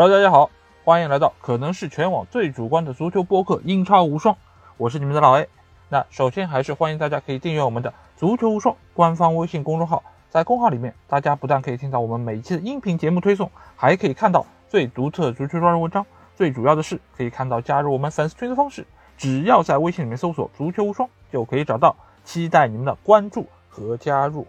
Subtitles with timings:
[0.00, 0.48] Hello，大家好，
[0.84, 4.32] 欢迎来到可能是全网最主观的足球播客《英超无双》，
[4.76, 5.48] 我是你们的老 A。
[5.88, 16.06] 那首先还是欢迎大家可以订阅我们的“足球无双”官方微信公众号，在公号里面，大家不但可以听到我们每期的音频节目推送，还可以看到最独特的足球专业文章。
[16.36, 18.86] 最主要的是，可以看到加入我们粉丝群的方式，
[19.16, 21.96] 只要在微信里面搜索“足球无双”就可以找到。
[22.22, 24.46] 期待你们的关注和加入。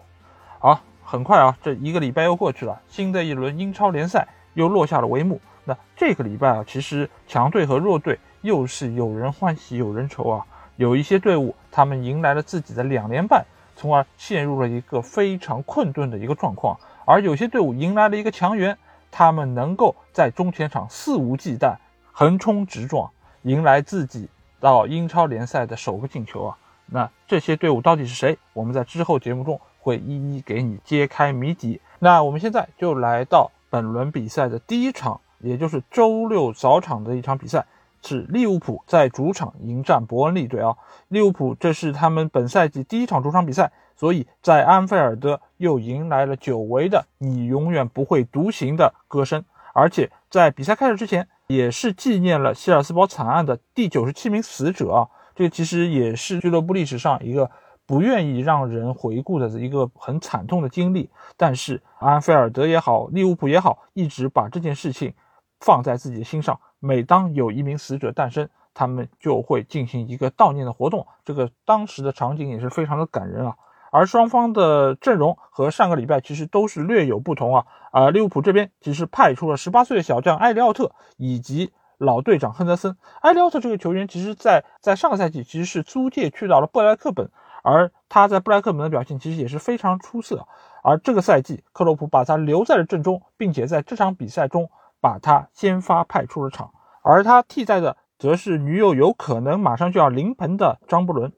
[0.60, 4.28] 好，很快啊，这一个礼拜又过去了，新的一轮英超联赛
[4.60, 5.40] 又落下了帷幕。
[5.64, 10.46] 那这个礼拜啊，其实强队和弱队又是有人欢喜有人愁啊。
[10.76, 13.46] 有一些队伍他们迎来了自己的两连败，
[13.76, 18.78] 从而陷入了一个非常困顿的一个状况；而有些队伍迎来了一个强援，
[19.12, 21.76] 他们能够在中前场肆无忌惮、
[22.12, 23.10] 横冲直撞，
[23.44, 26.58] 迎来自己到英超联赛的首个进球啊。
[26.88, 28.38] 那这些队伍到底是谁？
[28.54, 31.80] 我们在之后节目中会一一给你揭开谜底。
[32.00, 37.66] 那我们现在就来到本轮比赛的第一场，也就是周六早场的一场比赛，
[38.02, 40.76] 是利物浦在主场迎战伯恩利队啊。
[41.10, 55.08] 利物浦这是他们本赛季第一场主场比赛，所以在安菲尔德又迎来了久违的“你永远不会独行”的歌声，而且在比赛开始之前，也是纪念了希尔斯堡惨案的第九十七名死者啊。
[55.36, 57.50] 这其实也是俱乐部历史上一个
[57.90, 61.10] 不愿意让人回顾的一个很惨痛的经历。
[61.36, 65.12] 但是安菲尔德也好，利物浦也好，一直把这件事情
[65.60, 66.60] 放在自己的心上。
[66.78, 71.08] 每当有一名死者诞生，他们就会进行一个悼念的活动。
[71.26, 73.56] 这个当时的场景也是非常的感人啊。
[73.92, 77.66] 而双方的阵容和上个礼拜其实都是略有不同啊。
[77.92, 81.72] 啊，利物浦这边其实派出了十八岁的小将埃里奥特以及。
[82.00, 87.30] 老队长亨德森，埃里奥特这个球员，其实，在在上个赛季其实是租借去到了布莱克本，
[87.64, 90.48] 而他在布莱克本的表现其实也是非常出色。
[90.84, 94.70] 而这个赛季，克洛普把他留在了阵中，并且在这场比赛中
[95.02, 96.72] 把他先发派出了场，
[97.02, 101.32] 而他替代的则是女友有可能马上就要临盆的张伯伦。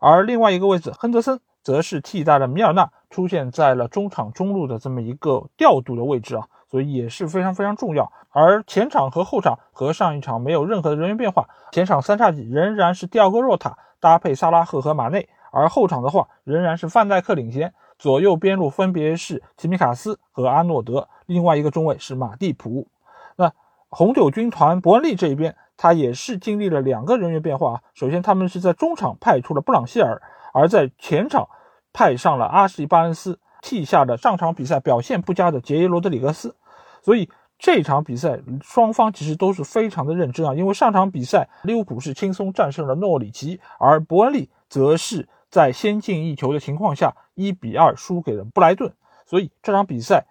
[0.00, 6.46] 而另外一个位置，亨德森则是替代了米尔纳，出现在了中场中路的这么一个调度的位置啊。
[6.70, 22.88] 所以也是非常非常重要，而前场和后场和上一场没有任何的人员变化，前场三叉戟仍然是第二个·若塔搭配萨拉赫和马内，而后场的话仍然是范戴克领衔，左右边路分别是齐米卡斯和阿诺德，另外一个中卫是马蒂普。
[23.36, 23.52] 那
[23.88, 30.20] 红酒军团伯恩利这一边，他也是经历了两个人员变化啊，首先他们是在中场派出了布朗希尔，
[30.52, 31.48] 而在前场
[31.92, 33.38] 派上了阿什利·巴恩斯。
[33.60, 36.54] 替下的上场比赛表现不佳的杰伊·罗德里格斯，
[37.02, 37.28] 所以
[37.58, 40.54] 这场比赛双方其实都是非常的认真啊。
[40.54, 48.92] 因为上场比赛利物浦是轻松战胜了诺里奇，而伯恩利则是在先进一球的情况下一比二输给了布莱顿，
[49.26, 50.26] 所以这场比赛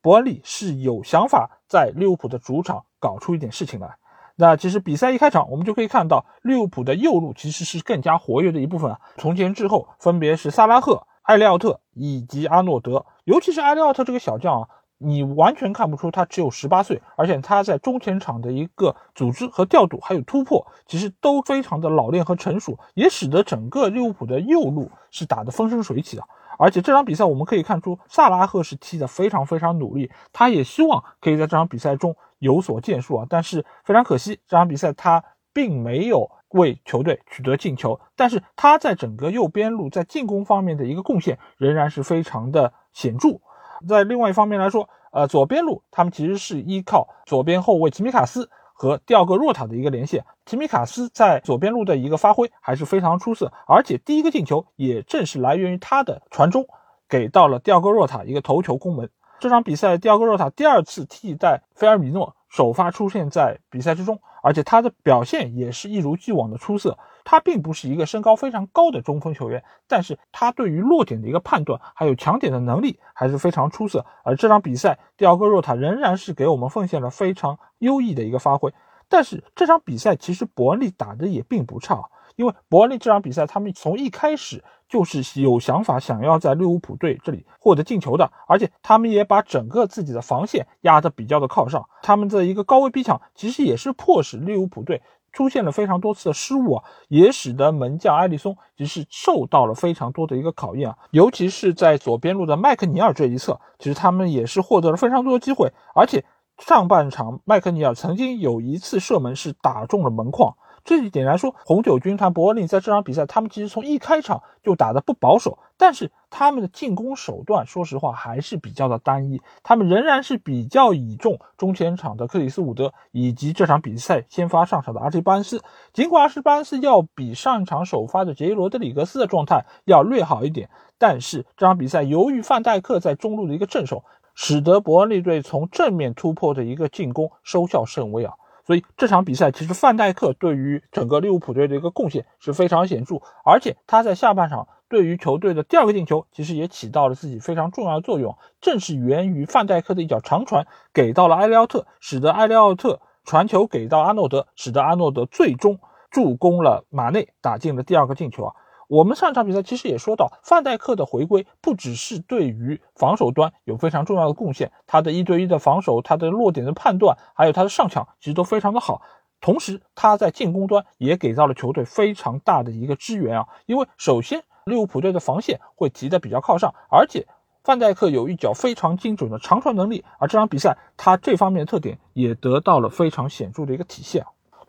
[0.00, 3.96] 伯恩利是有想法在利物浦的主场搞出一点事情来。
[4.36, 9.00] 那其实比赛一开场，我们就可以看到利物浦的右路其实是更加活跃的一部分啊。
[9.16, 11.06] 从前至后分别是萨拉赫。
[11.26, 26.22] 埃利奥特以及阿诺德，尤其是埃利奥特这个小将啊，你完全看不出他只有十八岁，而且他在中前场的一个组织和调度，还有突破，其实都非常的老练和成熟，也使得整个利物浦的右路是打得风生水起的。
[26.58, 33.26] 而且这场比赛我们可以看出，萨拉赫是踢得非常非常努力，他也希望可以在这场比赛中有所建树啊。
[33.28, 36.30] 但是非常可惜，这场比赛他并没有。
[36.50, 43.40] 为球队取得进球，但是他在整个右边路在进攻方面的一个贡献仍然是非常的显著。
[43.88, 50.24] 在另外一方面来说，呃，左边路他们其实是依靠左边后卫齐米卡斯和第二个若塔的一个连线。
[50.44, 56.66] 齐米卡斯在左边路的一个发挥还是非常出色，而且第一个进球也正是来源于他的传中，
[57.08, 59.10] 给到了第二个若塔一个头球攻门。
[59.40, 64.20] 这场比赛，第二个若塔第二次替代菲尔米诺首发出现在比赛之中。
[64.42, 66.96] 而且他的表现也是一如既往的出色。
[67.24, 74.06] 他并不是一个身高非常高的中锋球员，但是他对于落点的一个判断，还有抢点的能力还是非常出色。
[74.22, 78.72] 而这场比赛，第二个若塔仍然是给我们奉献了非常优异的一个发挥。
[79.08, 82.00] 但是这场比赛其实伯恩利打的也并不差。
[82.36, 91.88] 因为伯恩利这场比赛，他们从一开始就是有想法想要在利物浦队这里获得进球的，而且他们也把整个自己的防线压得比较的靠上。
[92.02, 95.02] 他们的一个高位逼抢，其实也是迫使利物浦队
[95.32, 100.96] 出现了非常多次的失误啊，也使得门将埃里松其实受到了非常多的一个考验啊。
[101.10, 106.24] 尤其是在左边路的麦克尼尔这一侧，其实他们也是获得了非常多的机会，而且
[106.58, 110.54] 上半场麦克尼尔曾经有一次射门是打中了门框。
[110.86, 119.42] 这一点来说，红酒军团伯恩利在这场比赛，他们其实从一开场就打得不保守，但是他们的进攻手段，说实话还是比较的单一。
[119.64, 125.60] 他们仍然是比较倚重中前场的克里斯伍德以及这场比赛先发上场的阿什巴恩斯。
[125.92, 134.04] 尽管阿什巴恩斯要比上一场首发的杰伊罗德里格斯的状态要略好一点，但是这场比赛由于范戴克在中路的一个镇守，
[134.36, 138.34] 使得伯恩利队从正面突破的一个进攻收效甚微啊。
[138.66, 155.78] 所以这场比赛其实范戴克对于整个利物浦队的一个贡献是非常显著，而且他在下半场对于球队的第二个进球其实也起到了自己非常重要的作用，正是源于范戴克的一脚长传给到了埃利奥特，使得埃利奥特传球给到阿诺德，使得阿诺德最终
[156.10, 158.54] 助攻了马内打进了第二个进球啊。
[158.88, 169.02] 我们上场比赛其实也说到，范戴克的回归不只是对于防守端有非常重要的贡献，他的一对一的防守，他的落点的判断，还有他的上抢，其实都非常的好。
[169.40, 173.48] 同时，他在进攻端也给到了球队非常大的一个支援啊。
[173.66, 177.26] 因为首先利物浦队的防线会提的比较靠上，而且
[177.62, 184.24] 范戴克有一脚非常精准的长传能力，而这场比赛他这方面的特点也得到了非常显著的一个体现。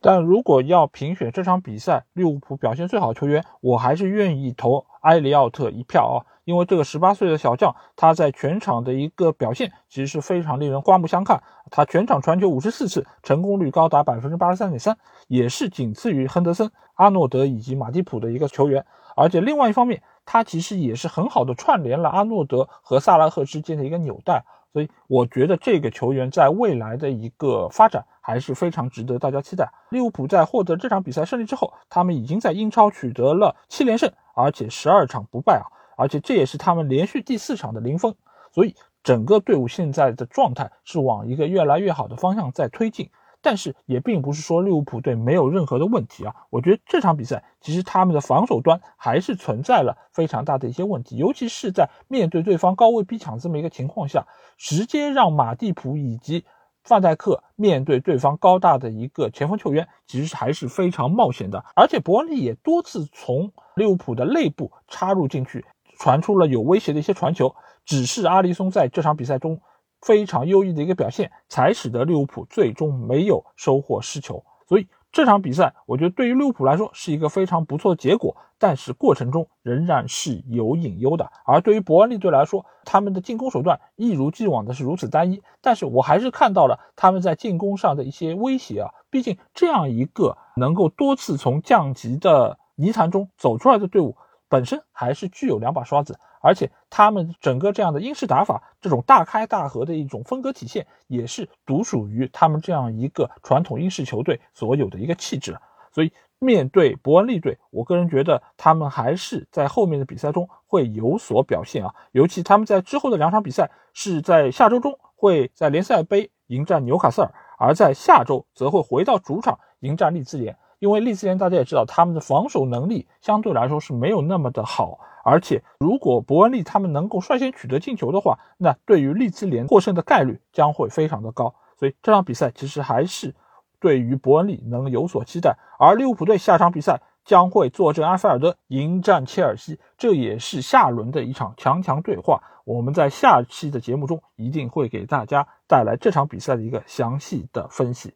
[0.07, 6.17] 但如果要评选这场比赛利物浦表现最好的球员，我还是愿意投埃里奥特一票啊！
[6.45, 11.43] 因为这个十八岁的小将，他在全场的一个表现其实是非常令人刮目相看。
[11.69, 18.85] 他全场传球五十四次，成功率高达百分之八十三点三，也是仅次于亨德森、阿诺德以及马蒂普的一个球员。
[19.17, 24.45] 而且另外一方面，他其实也是很好的串联了阿诺德和萨拉赫之间的一个纽带。
[24.77, 29.67] 所以我觉得这个球员在未来的一个发展还是非常值得大家期待。
[29.89, 35.65] 利物浦在获得这场比赛胜利之后，他们已经在英超取得了七连胜，而且十二场不败啊！
[35.97, 38.13] 而且这也是他们连续第四场的零封，
[38.51, 43.09] 所以整个队伍现在的状态是往一个越来越好的方向在推进。
[43.41, 54.25] 但是也并不是说利物浦队没有任何的问题啊，我觉得这场比赛其实他们的防守端还是存在了非常大的一些问题，尤其是在面对对方高位逼抢这么一个情况下，
[54.57, 56.45] 直接让马蒂普以及
[56.83, 61.63] 范戴克面对对方高大的一个前锋球员，其实还是非常冒险的。
[61.75, 65.65] 而且伯恩利也多次从利物浦的内部插入进去，
[65.99, 67.55] 传出了有威胁的一些传球，
[67.85, 69.61] 只是阿里松在这场比赛中。
[70.01, 74.43] 非常优异的一个表现，才使得利物浦最终没有收获失球。
[74.67, 81.31] 所以这场比赛，我觉得对于利物浦来说是一个非常不错的结果，但是过程中仍然是有隐忧的。
[81.45, 88.91] 而对于伯恩利队来说，他们的进攻手段一如既往的是如此单一，但是我还是看到了他们在进攻上的一些威胁啊。
[89.09, 94.17] 毕竟这样一个能够多次从降级的泥潭中走出来的队伍，
[94.49, 96.19] 本身还是具有两把刷子。
[96.39, 105.57] 而且他们整个这样的英式打法，这种大开大合的一种风格体现，也是独属于他们这样一个传统英式球队所有的一个气质。
[105.91, 111.93] 所以面对伯恩利队，我个人觉得他们还是在后面的比赛中会有所表现啊。
[112.11, 120.55] 尤其他们在之后的两场比赛是在下周中会在联赛杯迎战纽卡斯尔，而在下周则会回到主场迎战利兹联。
[120.79, 124.99] 因为利兹联大家也知道，他们的防守能力相对来说是没有那么的好。
[125.23, 131.53] 而且，如果伯恩利他们能够率先取得进球的话，那对于利兹联获胜的概率将会非常的高。
[131.77, 133.35] 所以这场比赛其实还是
[133.79, 135.57] 对于伯恩利能有所期待。
[135.77, 142.41] 而利物浦队下场比赛将会坐镇安菲尔德迎战切尔西，这也是下轮的一场强强对话。
[142.63, 148.13] 我们在下期的节目中一定会给大家带来这场比赛的一个详细的分析。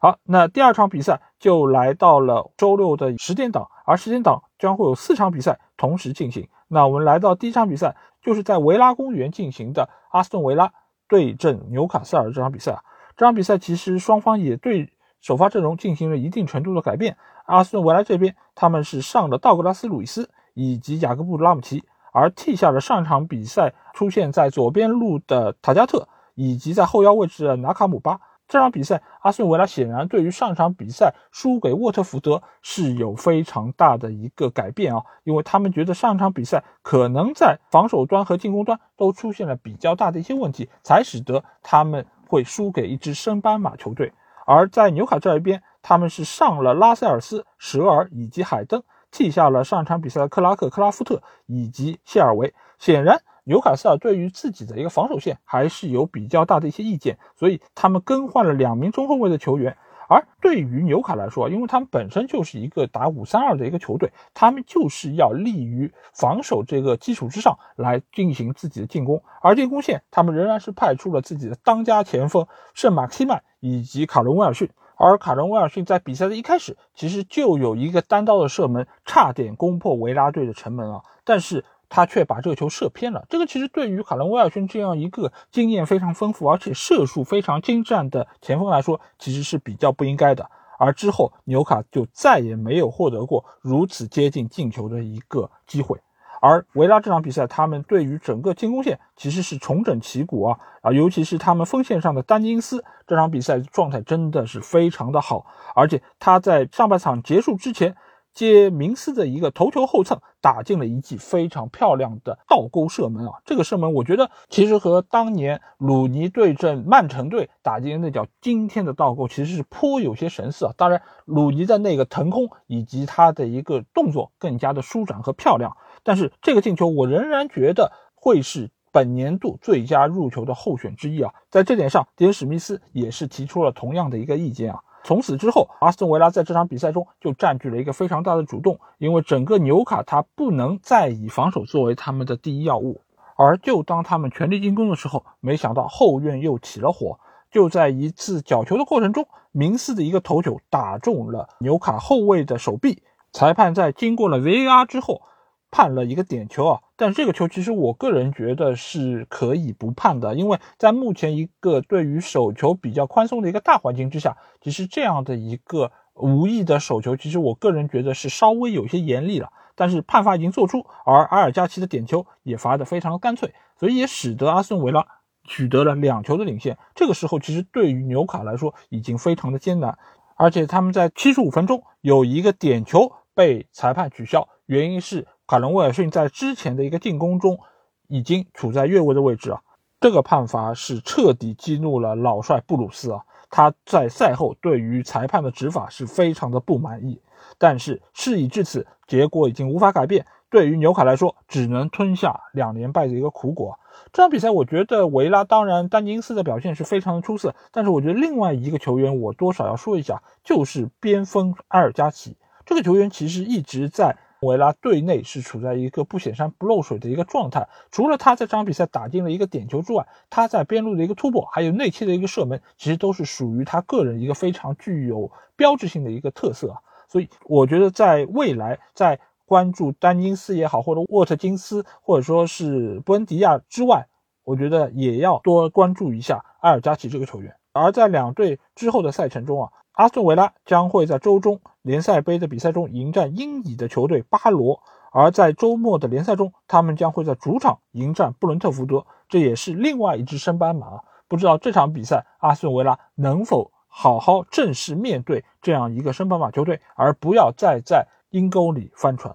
[0.00, 5.58] 好，那第二场比赛就来到了周六的十点档，而十点档将会有四场比赛。
[5.78, 6.48] 同时进行。
[6.66, 10.72] 那我们来到第一场比赛，就是在维拉公园进行的阿斯顿维拉
[11.06, 12.82] 对阵纽卡斯尔这场比赛啊。
[13.16, 17.16] 这场比赛其实双方也对首发阵容进行了一定程度的改变。
[17.46, 28.20] 阿斯顿维拉这边他们是上了道格拉斯·鲁伊斯以及雅各布·拉姆齐，而替下了上场比赛出现在左边路的塔加特以及在后腰位置的纳卡姆巴。
[28.48, 44.14] 这场比赛，阿斯顿维拉显然对于上场比赛输给沃特福德是有非常大的一个改变啊，因为他们觉得上场比赛可能在防守端和进攻端都出现了比较大的一些问题，才使得他们会输给一支升班马球队。
[44.46, 52.54] 而在纽卡这一边，他们是上了拉塞尔斯、舍尔以及海登，替下了上场比赛的克拉克、克拉夫特以及谢尔维。
[52.78, 53.20] 显然。
[53.48, 59.74] 纽卡斯尔对于自己的一个防守线还是有比较大的一些意见，所以他们更换了两名中后卫的球员。
[60.06, 69.22] 而对于纽卡来说，因为他们本身就是一个打五三二的一个球队，他们就是要立于防守这个基础之上来进行自己的进攻。
[69.40, 74.68] 而进攻线，他们仍然是派出了自己的当家前锋圣马克西曼以及卡伦威尔逊。
[74.96, 83.24] 而卡伦威尔逊在比赛的一开始，其实就有一个单刀的射门，差点攻破维拉队的城门啊，但是他却把这个球射偏了。
[83.28, 90.50] 这个其实对于卡伦威尔逊这样一个经验非常丰富，而且射术非常精湛的前锋来说，其实是比较不应该的。
[90.78, 95.98] 而之后纽卡就再也没有获得过如此接近进球的一个机会。
[96.40, 107.96] 而维拉这场比赛，他们对于整个进攻线其实是重整旗鼓啊啊，尤其是他们锋线上的丹金斯，这场比赛状态真的是非常的好，而且他在上半场结束之前
[108.38, 113.32] 接明斯的一个头球后蹭，打进了一记非常漂亮的倒钩射门啊！
[113.44, 120.72] 这个射门我觉得其实和当年鲁尼对阵曼城队打进那脚惊天的倒钩其实是颇有些神似啊。
[120.76, 125.76] 当然，鲁尼的那个腾空以及他的一个动作更加的舒展和漂亮。
[126.04, 131.34] 但是这个进球，我仍然觉得会是本年度最佳入球的候选之一啊！
[131.50, 134.78] 在这点上，迪恩·史密斯也是提出了同样的一个意见啊。
[135.08, 143.00] 从此之后，阿斯顿维拉在这场比赛中就占据了一个非常大的主动，因为整个纽卡他不能再以防守作为他们的第一要务。
[143.34, 147.18] 而就当他们全力进攻的时候，没想到后院又起了火。
[147.50, 155.22] 就在一次角球的过程中，明斯的一个头球打中了纽卡后卫的手臂，裁判在经过了 VAR 之后。
[155.70, 169.52] 判了一个点球啊，但这个球其实我个人觉得是可以不判的，因为在目前一个对于手球比较宽松的一个大环境之下，其实这样的一个无意的手球，其实我个人觉得是稍微有些严厉了。
[169.74, 175.06] 但是判罚已经做出，而阿尔加奇的点球也罚得非常的干脆，所以也使得阿森维拉
[175.44, 176.76] 取得了两球的领先。
[176.96, 179.96] 这个时候其实对于纽卡来说已经非常的艰难，
[180.34, 185.28] 而且他们在七十五分钟有一个点球被裁判取消，原因是。
[185.48, 187.58] 卡伦威尔逊在之前的一个进攻中
[188.06, 189.62] 已经处在越位的位置啊，
[189.98, 197.22] 这个判罚是彻底激怒了老帅布鲁斯啊，他在赛后对于裁判的执法是非常的不满意。
[197.56, 203.78] 但是事已至此，结果已经无法改变，对于纽卡来说，只能吞下两连败的一个苦果。
[204.12, 212.36] 这场比赛，我觉得维拉当然丹尼斯的表现是非常的出色，但是我觉得另外一个球员我多少要说一下，就是边锋埃尔加奇
[212.66, 214.18] 这个球员，其实一直在。
[214.40, 226.78] 维拉队内是处在一个不显山不漏水的一个状态，除了他在这场比赛打进了一个点球之外，他在边路的一个突破，还有内切的一个射门，其实都是属于他个人一个非常具有标志性的一个特色啊。
[227.08, 234.06] 所以我觉得在未来，在关注丹金斯也好，或者沃特金斯，或者说是布恩迪亚之外，
[234.44, 237.54] 我觉得也要多关注一下埃尔加奇这个球员。
[237.72, 239.72] 而在两队之后的赛程中啊。
[239.98, 251.00] 阿斯顿维拉将会在周中联赛杯的比赛中迎战英乙的球队巴罗，而在周末的联赛中，他们将会在主场迎战布伦特福德，这也是另外一支升班马。
[251.26, 259.34] 不知道这场比赛阿斯顿维拉能否好好正式面对这样一个升班马球队，而不要再在阴沟里翻船。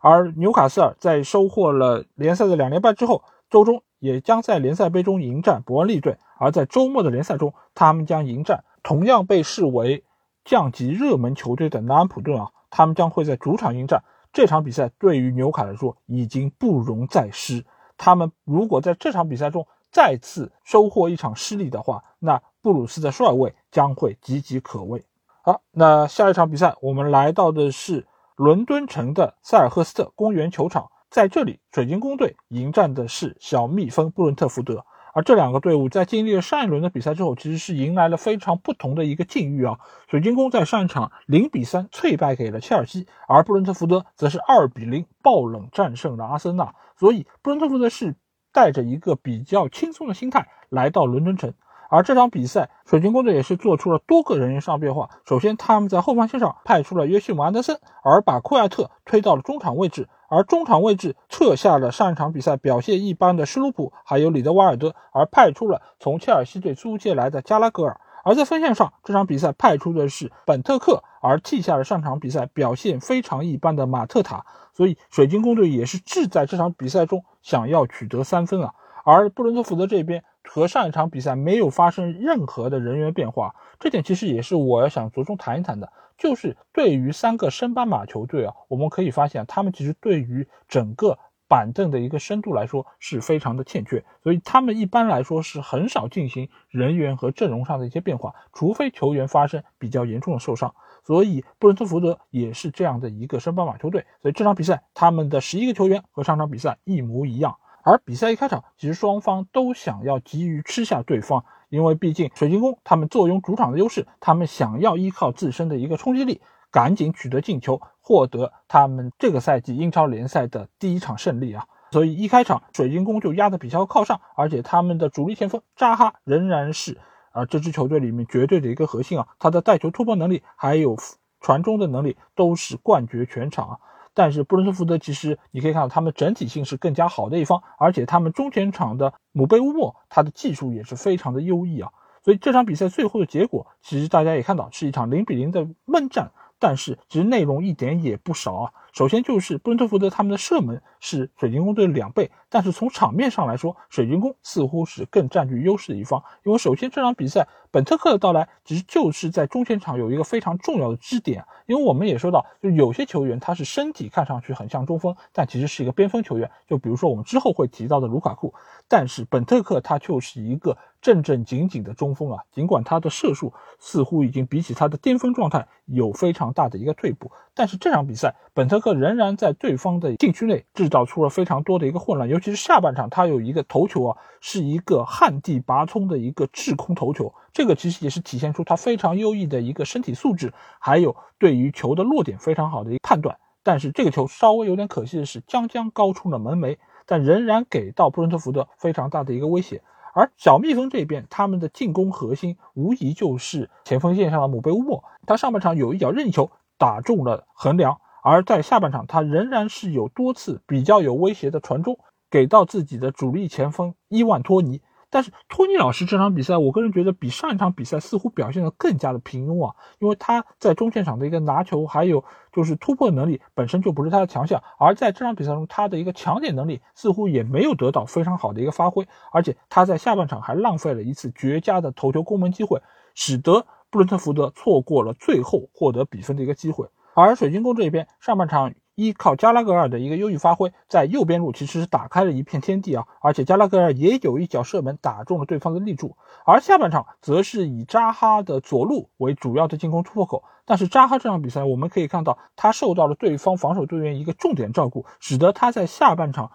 [0.00, 8.64] 而纽卡斯尔在收获了联赛的两连败之后，周中也将在联赛杯中迎战伯恩利队，而在周末的联赛中，他们将迎战。
[8.88, 10.02] 同样被视为
[10.46, 14.02] 降级热门球队的南安普顿啊，他们将会在主场迎战。
[14.32, 17.66] 这场比赛对于纽卡来说已经不容再失。
[17.98, 25.04] 他们如果在这场比赛中再次收获一场失利的话，那布鲁斯的帅位将会岌岌可危。
[25.42, 34.86] 好，那下一场比赛我们来到的是伦敦城的塞尔赫斯特公园球场，在这里，水晶宫队迎战的是小蜜蜂布伦特福德。
[35.18, 39.80] 而这两个队伍在经历了上一轮的比赛之后，其实是迎来了非常不同的一个境遇啊。
[40.06, 46.72] 水晶宫在上一场零比三脆败给了切尔西，而布伦特福德则是二比零爆冷战胜了阿森纳。
[46.96, 48.14] 所以布伦特福德是
[48.52, 51.52] 带着一个比较轻松的心态来到伦敦城。
[51.90, 55.10] 而这场比赛，水晶宫队也是做出了多个人员上变化。
[55.26, 60.08] 首先，他们在后防线上派出了约西姆·安德森，而把库亚特推到了中场位置。
[60.28, 68.00] 而中场位置撤下了上一场比赛表现一般的施鲁普，还有里德瓦尔德，而派出了从切尔西队租借来的加拉格尔。
[68.24, 74.44] 而在锋线上，这场比赛派出的是本特克，而替下了上场比赛表现非常一般的马特塔。
[74.74, 78.74] 所以，水晶宫队也是志在这场比赛中想要取得三分啊。
[79.04, 85.92] 而布伦特福德这边和上一场比赛没有发生任何的人员变化，这点其实也是我要想着重谈一谈的。
[86.16, 100.74] 就是对于三个升班马球队啊，我们可以发现，他们其实对于整个板凳的一个深度来说是非常的欠缺，所以他们一般来说是很少进行人员和阵容上的一些变化，除非球员发生比较严重的受伤。
[101.04, 107.56] 所以布伦特福德也是这样的一个升班马球队，所以这场比赛他们的十一个球员和上场比赛一模一样。
[107.88, 121.66] 而比赛一开场，其实双方都想要急于吃下对方，因为毕竟水晶宫他们坐拥主场的优势，他们想要依靠自身的一个冲击力，赶紧取得进球，获得他们这个赛季英超联赛的第一场胜利啊！
[121.90, 126.98] 所以一开场水晶宫就压得比较靠上，而且他们的主力前锋扎哈仍然是
[127.32, 130.98] 啊这支球队里面绝对的一个核心啊，他的带球突破能力还有
[131.40, 133.78] 传中的能力都是冠绝全场啊！
[134.18, 141.88] 但是布伦特福德其实你可以看到，他们整体性是更加好的一方，而且他们中前场的姆贝乌莫，他的技术也是非常的优异啊。
[142.24, 146.32] 所以这场比赛最后的结果，其实大家也看到是一场零比零的闷战。
[146.58, 148.72] 但是其实内容一点也不少啊。
[148.98, 156.20] 首先就是布伦特福德他们的射门是水晶宫队的两倍，但是从场面上来说，水晶宫似乎是更占据优势的一方。
[156.42, 161.44] 因为首先这场比赛本特克的到来，其实就是在中前场有一个非常重要的支点。
[161.66, 166.50] 因为我们也说到，就有些球员他是身体看上去很像中锋，但其实是一个边锋球员。
[166.66, 168.52] 就比如说我们之后会提到的卢卡库，
[168.88, 170.76] 但是本特克他就是一个。
[171.00, 193.38] 正正经经的中锋啊，尽管他的射术似乎已经比起他的巅峰状态有非常大的一个退步，但是这场比赛本特克仍然在对方的禁区内制造出了非常多的一个混乱，尤其是下半场他有一个头球啊，是一个旱地拔葱的一个制空头球，这个其实也是体现出他非常优异的一个身体素质，还有对于球的落点非常好的一个判断。
[193.62, 199.82] 但是这个球稍微有点可惜的是，将将高出了门楣，但仍然给到布伦特福德非常大的一个威胁。
[200.14, 205.04] 而小蜜蜂这边，他们的进攻核心无疑就是前锋线上的姆贝乌莫。
[205.26, 211.98] 他上半场有一脚任意球打中了横梁，而在下半场他仍然是有多次比较有威胁的传中
[212.30, 214.80] 给到自己的主力前锋伊万托尼。
[215.10, 222.22] 但是托尼老师这场比赛，我个人觉得比上一场比赛似乎表现的更加的平庸啊，因为他在中线场的一个拿球，还有
[222.52, 232.82] 就是突破能力本身就不是他的强项，而在这场比赛中，他的一个抢点能力似乎也没有得到非常好的一个发挥，而且他在下半场还浪费了一次绝佳的头球攻门机会，
[233.14, 236.86] 使得布伦特福德错过了最后获得比分的一个机会，
[237.22, 238.74] 而水晶宫这一边上半场。
[238.98, 243.06] 依靠加拉格尔的一个优异发挥，在右边路其实是打开了一片天地啊！
[243.20, 246.16] 而且加拉格尔也有一脚射门打中了对方的立柱。
[246.44, 256.50] 而下半场则是以扎哈的左路为主要的进攻突破口，但是扎哈这场比赛我们可以看到，他受到了对方防守队员一个重点照顾，使得他在下半场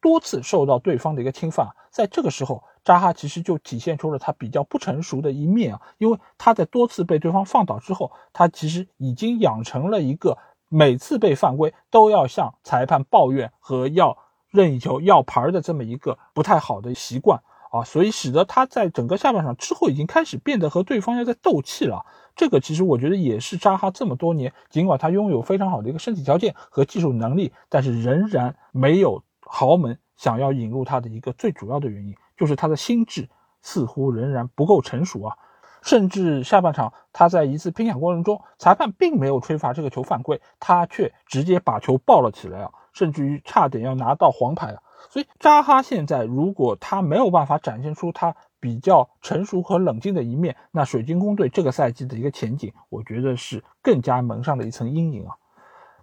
[0.00, 1.68] 多次受到对方的一个侵犯。
[1.90, 5.80] 在这个时候，扎哈其实就体现出了他比较不成熟的一面啊！
[5.98, 10.38] 因为他在多次被对方放倒之后，他其实已经养成了一个。
[10.68, 14.18] 每次被犯规都要向裁判抱怨和要
[14.50, 22.04] 任意球要牌的这么一个不太好的习惯啊，所以使得他在整个下半场之后已经开始变得和对方要在斗气了。
[22.34, 33.28] 这个其实我觉得也是扎哈这么多年，尽管他拥有非常好的一个身体条件和技术能力，但是仍然没有豪门想要引入他的一个最主要的原因，就是他的心智
[33.62, 35.36] 似乎仍然不够成熟啊。
[35.82, 44.82] 甚至下半场，他在一次拼抢过程中，裁判并没有吹罚这个球犯规，他却直接把球抱了起来啊，甚至于差点要拿到黄牌啊。
[45.10, 55.36] 所以扎哈现在如果他没有办法展现出他比较成熟和冷静的一面，那水晶宫队这个赛季的一个前景，我觉得是更加蒙上了一层阴影啊。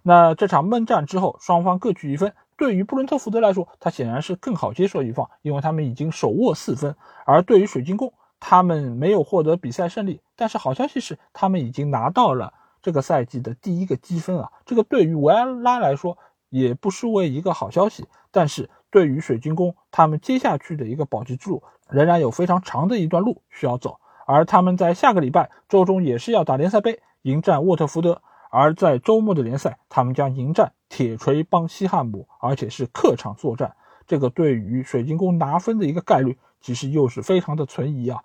[0.02, 8.12] 那这场闷战之后，双方各取一分，对于布伦特福德来说，他显然是更好接受一方，因为他们已经手握四分，而对于水晶宫。
[8.46, 14.52] 他们没有获得比赛胜利，但是好消息是，他们已经拿到了这个赛季的第一个积分啊！
[14.66, 16.18] 这个对于维埃拉来说
[16.50, 18.06] 也不失为一个好消息。
[18.30, 23.98] 但是对于水晶宫，他们接下去的一个保级之路仍然有非常长的一段路需要走。
[24.26, 33.74] 而他们在下个礼拜周中也是要打联赛杯，迎战沃特福德；而在周末的联赛，他们将迎战铁锤帮西汉姆，而且是客场作战。
[34.06, 38.20] 这个对于水晶宫拿分的一个概率，其实又是非常的存疑啊。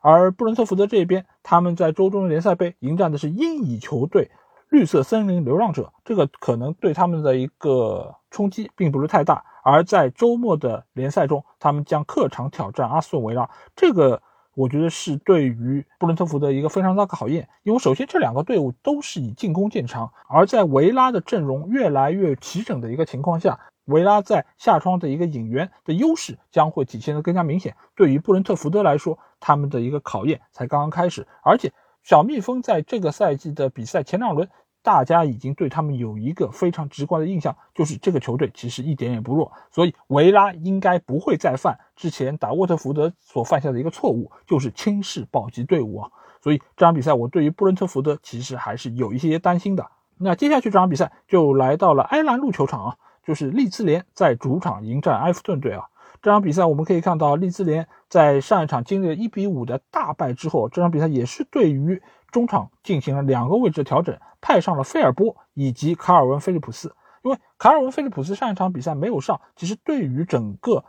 [0.00, 4.30] 而布伦特福德这边，他们在周中的联赛杯迎战的是英乙球队
[4.68, 9.44] 绿色森林流浪者，这个可能对他们的一个冲击并不是太大。
[9.64, 14.22] 而在周末的联赛中，他们将客场挑战阿斯顿维拉，这个
[14.54, 23.58] 我觉得是对于布伦特福德一个非常大的考验，因为首先这两个队伍都是以进攻见长，而在维拉的阵容越来越齐整的一个情况下。
[23.86, 27.76] 维拉在下窗的一个引援的优势将会体现的更加明显。
[27.94, 31.26] 对于布伦特福德来说，他们的一个考验才刚刚开始。
[31.42, 31.70] 而且
[32.02, 34.48] 小蜜蜂在这个赛季的比赛前两轮，
[34.84, 39.50] 大家已经对他们有一个非常直观的印象，就是这个球队其实一点也不弱。
[39.72, 46.10] 所以维拉应该不会再犯之前打沃特福德所犯下的一个错误，就是轻视保级队伍啊。
[46.42, 49.86] 所以这场比赛我对于布伦特福德其实还是有一些担心的。
[50.18, 52.96] 那接下去这场比赛就来到了埃兰路球场啊。
[53.26, 55.86] 就是利兹联在主场迎战埃弗顿队啊，
[56.20, 62.02] 这场比赛我们可以看到，利兹联在上一场经历了一比五的大败之后，这场比赛也是对于
[62.34, 66.96] 中场进行了两个位置的调整，派上了菲尔波以及卡尔文·菲利普斯。
[67.22, 70.84] 因为卡尔文·菲利普斯上一场比赛没有上，其实对于整个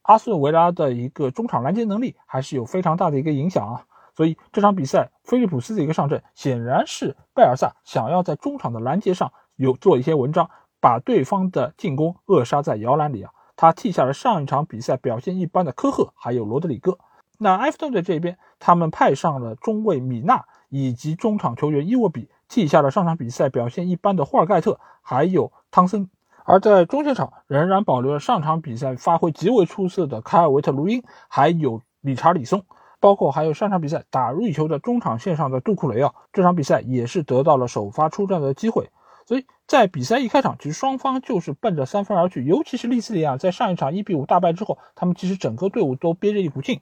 [0.00, 3.84] 阿斯顿维拉的一个中场拦截能力还是有非常大的一个影响啊。
[4.16, 10.48] 所以这场比赛菲利普斯的一个上阵，显然是贝尔萨想要在中场的拦截上有做一些文章，
[10.80, 13.30] 把对方的进攻扼杀在摇篮里啊。
[13.54, 16.98] 他替下了上一场比赛表现一般的科赫，还有罗德里戈。
[17.38, 26.08] 那埃弗顿队这边，他们派上了中卫米纳以及中场球员伊沃比，替下了上场比赛表现一般的霍尔盖特，还有汤森。
[26.46, 32.64] 而在中前场，仍然保留了上场比赛发挥极为出色的凯尔维特卢因，还有理查里松，
[32.98, 38.90] 包括还有上场比赛打入一球的中场线上的杜库雷啊，这场比赛也是得到了首发出战的机会。
[39.26, 42.42] 所以在比赛一开场，其实双方就是奔着三分而去。
[42.44, 46.80] 尤其是利兹联啊，在上一场一比五大败之后，他们其实整个队伍都憋着一股劲，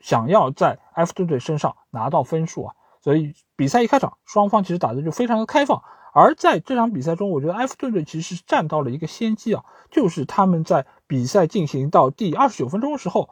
[0.00, 2.74] 想要在埃弗顿队身上拿到分数啊。
[3.02, 5.82] 所以比赛一开场，双方其实打的就非常的开放。
[6.12, 13.30] 而在这场比赛中，我觉得埃弗顿队其实是占到了一个先机啊，就是他们在比赛进行到第二十九分钟的时候，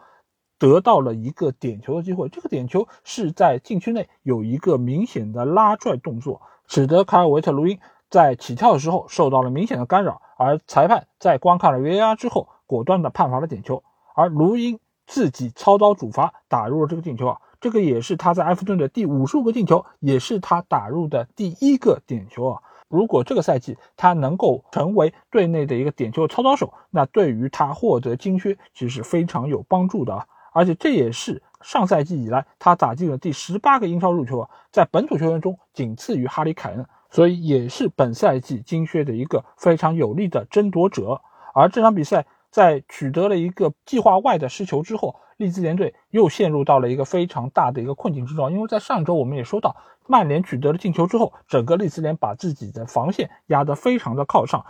[0.58, 2.28] 得到了一个点球的机会。
[2.28, 7.78] 这个点球是在禁区内有一个明显的拉拽动作，使得卡尔维特卢因。
[8.10, 13.82] 在起跳的时候受到了明显的干扰，而裁判在观看了 VAR 之后，果断的判罚了点球。
[14.14, 22.62] 而卢因自己操刀主罚打入了这个进球啊，这个也是他在埃弗顿的第五十五个进球，也是他打入的第一个点球啊。
[22.88, 30.26] 如果这个赛季他能够成为队内的一个点球操刀手，那对于他获得金靴其实是非常有帮助的啊。
[30.52, 36.86] 而且这也是上赛季以来他打进了第十八个英超入球啊，在本土球员中仅次于哈里凯恩。
[37.10, 41.22] 所以也是本赛季金靴的一个非常有力的争夺者。
[41.54, 48.52] 而这场比赛在取得了一个计划外的失球之后，利兹联队又陷入到了一个非常大的一个困境之中。
[48.52, 49.74] 因为在上周我们也说到，
[50.06, 54.66] 曼联取得了进球之后，整个利兹联把自己的防线压得非常的靠上，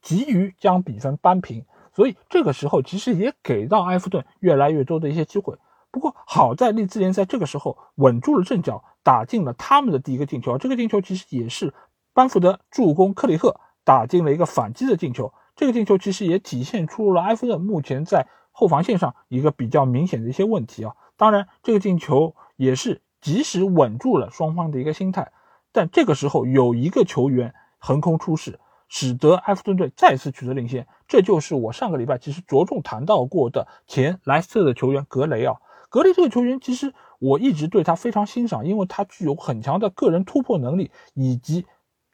[0.00, 1.66] 急于将比分扳平。
[1.94, 5.58] 所以这个时候其实也给到埃弗顿越来越多的一些机会。
[5.90, 8.82] 不过好在利兹联在这个时候稳住了阵脚。
[9.04, 11.74] 打进了他们的第一个进球，这个进球其实也是
[12.14, 15.34] 班福德助攻克里赫打进了一个反击的进球。
[15.56, 20.94] 这个进球其实也体现出了埃弗顿目前在后防线上一个比较明显的一些问题啊。
[21.16, 25.32] 当然，这个进球也是及时稳住了双方的一个心态。
[25.72, 30.86] 但这个时候有一个球员横空出世，使得埃弗顿队再次取得领先。
[31.08, 35.56] 这就是我上个礼拜其实着重谈到过的前莱斯特的球员格雷啊。
[35.88, 36.94] 格雷这个球员其实。
[37.24, 41.66] 我一直对他非常欣赏，因为他具有很强的个人突破能力以及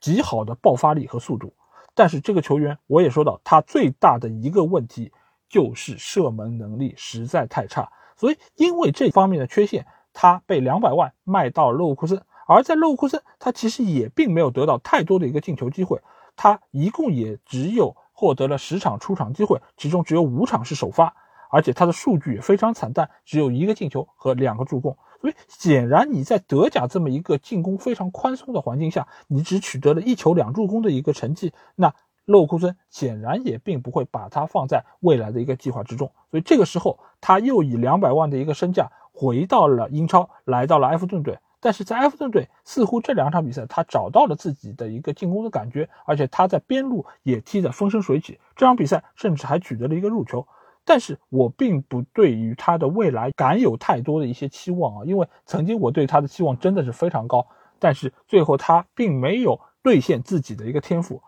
[0.03, 1.55] 极好的爆发力和速度。
[1.95, 5.11] 但是这个球员，我也说到，他最大的一个问题
[5.49, 7.91] 就是射门能力实在太差。
[8.17, 12.23] 所以因为这方面的缺陷，他被两百万卖到勒沃库森。
[12.47, 16.01] 而在勒沃库森，他其实也并没有得到太多的一个进球机会，
[16.37, 21.15] 他一共也只有获得了十场出场机会，其中只有五场是首发。
[21.51, 24.99] 而且他的数据也非常惨淡，只有一个进球和两个助攻。
[25.21, 31.95] 所以显然你在德甲这么一个进攻非常宽松的环境下，你只取得了一球两助攻的一个成绩，那
[32.29, 36.13] 勒沃库森显然也并不会把它放在未来的一个计划之中。
[36.31, 41.39] 所以这个时候他又以两百万的一个身价回到了英超，来到了埃弗顿队。
[41.59, 48.39] 但是在埃弗顿队似乎这两场比赛他找到了自己的一个进攻的感觉，而且他在边路也踢得风生水起。
[48.55, 50.47] 这场比赛甚至还取得了一个入球。
[50.85, 57.47] 但是我并不对于他的未来敢有太多的一些期望啊，因为曾经我对他的期望真的是非常高，
[57.79, 61.21] 但是最后他并没有兑现自己的一个天赋，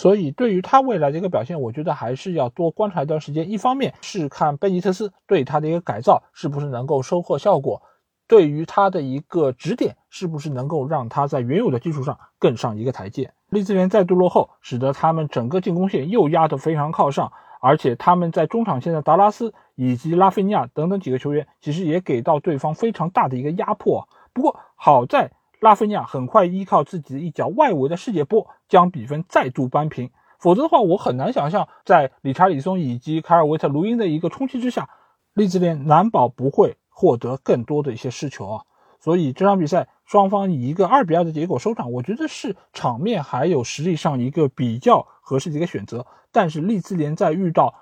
[0.00, 3.50] 所以对于他未来的一个表现，我觉得还是要多观察一段时间。
[3.50, 7.82] 一方面是看贝尼特斯对他的一个改造是不是能够收获效果，
[8.26, 13.34] 对于他的一个指点是不是能够让他在原有的基础上更上一个台阶。
[13.50, 17.30] 利兹联再度落后，使得他们整个进攻线又压得非常靠上。
[17.60, 24.08] 而且他们在中场线的达拉斯以及拉菲尼亚等等几个球员，其实也给到对方非常大的一个压迫。
[24.32, 25.30] 不过好在
[25.60, 30.10] 拉菲尼亚很快依靠自己的一脚外围的世界波，将比分再度扳平。
[30.38, 34.88] 否则的话，我很难想象在理查里松以及卡尔维特卢因的一个冲击之下，
[35.34, 38.64] 利兹联难保不会获得更多的一些失球啊。
[38.98, 46.06] 所以这场比赛双方以一个二比二的结果收场，我觉得是场面还有实力上一个比较合适的一个选择。
[46.32, 47.74] 但是利兹联在遇到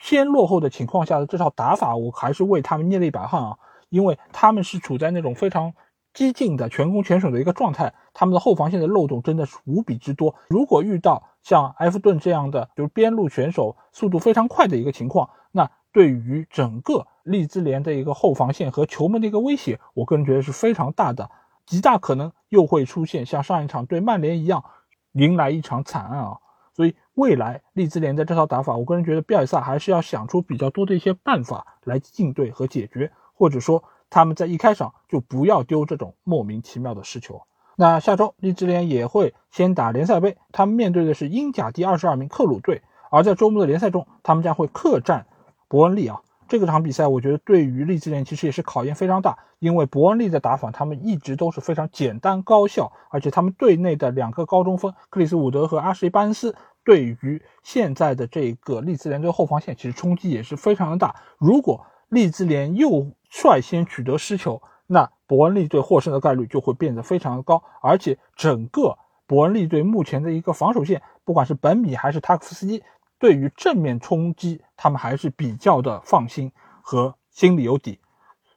[0.00, 3.56] 先落后的情况下的这套打法，我还是为他们捏了一把汗啊！
[3.88, 5.72] 因为他们是处在那种非常
[6.14, 10.34] 激进的全攻全守的一个状态，他们的后防线的漏洞真的是无比之多。
[10.48, 21.30] 如果遇到像埃弗顿这样的就是边路选手速度非常快的一个情况，那对于整个利兹联的一个后防线和球门的一个威胁，我个人觉得是非常大的，
[21.66, 24.64] 极大可能又会出现像上一场对曼联一样，
[25.12, 26.38] 迎来一场惨案啊！
[26.74, 37.40] 所以未来利兹联的这套打法，我个人觉得比尔萨还是要想出比较多的一些办法来应对和解决，或者说他们在一开场就不要丢这种莫名其妙的失球。
[37.76, 45.26] 那下周利兹联也会先打联赛杯，他们面对的是英甲第二十二名克鲁队，而在周末的联赛中，他们将会客战
[45.66, 46.20] 伯恩利啊。
[46.46, 61.16] 这个场比赛，我觉得对于利兹联其实也是考验非常大，因为伯恩利的打法他们一直都是非常简单高效，而且他们队内的两个高中锋克里斯伍德和阿什利巴恩斯，对于现在的这个利兹联队后防线其实冲击也是非常的大。
[61.38, 72.84] 如果利兹联又率先取得失球，那伯恩利队获胜的概率就会变得非常的高，而且整个伯恩利队目前的一个防守线，不管是本米还是塔克夫斯基，
[73.18, 77.98] 对于正面冲击，他们还是比较的放心和心里有底。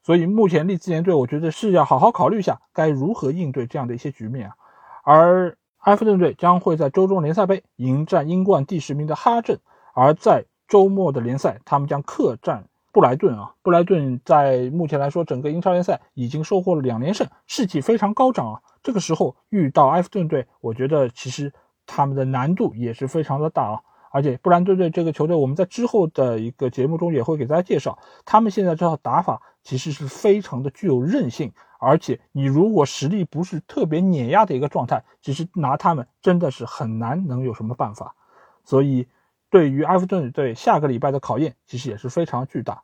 [0.03, 4.55] 所以目前利兹联队，我觉得是要好好考虑一下该如何应对这样的一些局面啊。
[5.03, 9.57] 而埃弗顿队将会在周中联赛杯迎战英冠第十名的哈镇，
[9.93, 12.67] 而在周末的联赛，他们将客战。
[12.95, 18.61] 布莱顿啊，布莱顿在目前来说，整个英超联赛已经收获了两连胜，士气非常高涨啊。
[18.81, 21.51] 这个时候遇到埃弗顿队，我觉得其实
[21.85, 23.81] 他们的难度也是非常的大啊。
[24.11, 38.15] 而且布莱顿队这个球队，我们在之后的一个节目中也会给大家介绍，他们现在这套打法其实是非常的具有韧性，而且你如果实力不是特别碾压的一个状态，其实拿他们真的是很难能有什么办法。
[38.63, 39.05] 所以。
[39.55, 42.83] 对于埃弗顿队下个礼拜的考验，其实也是非常巨大。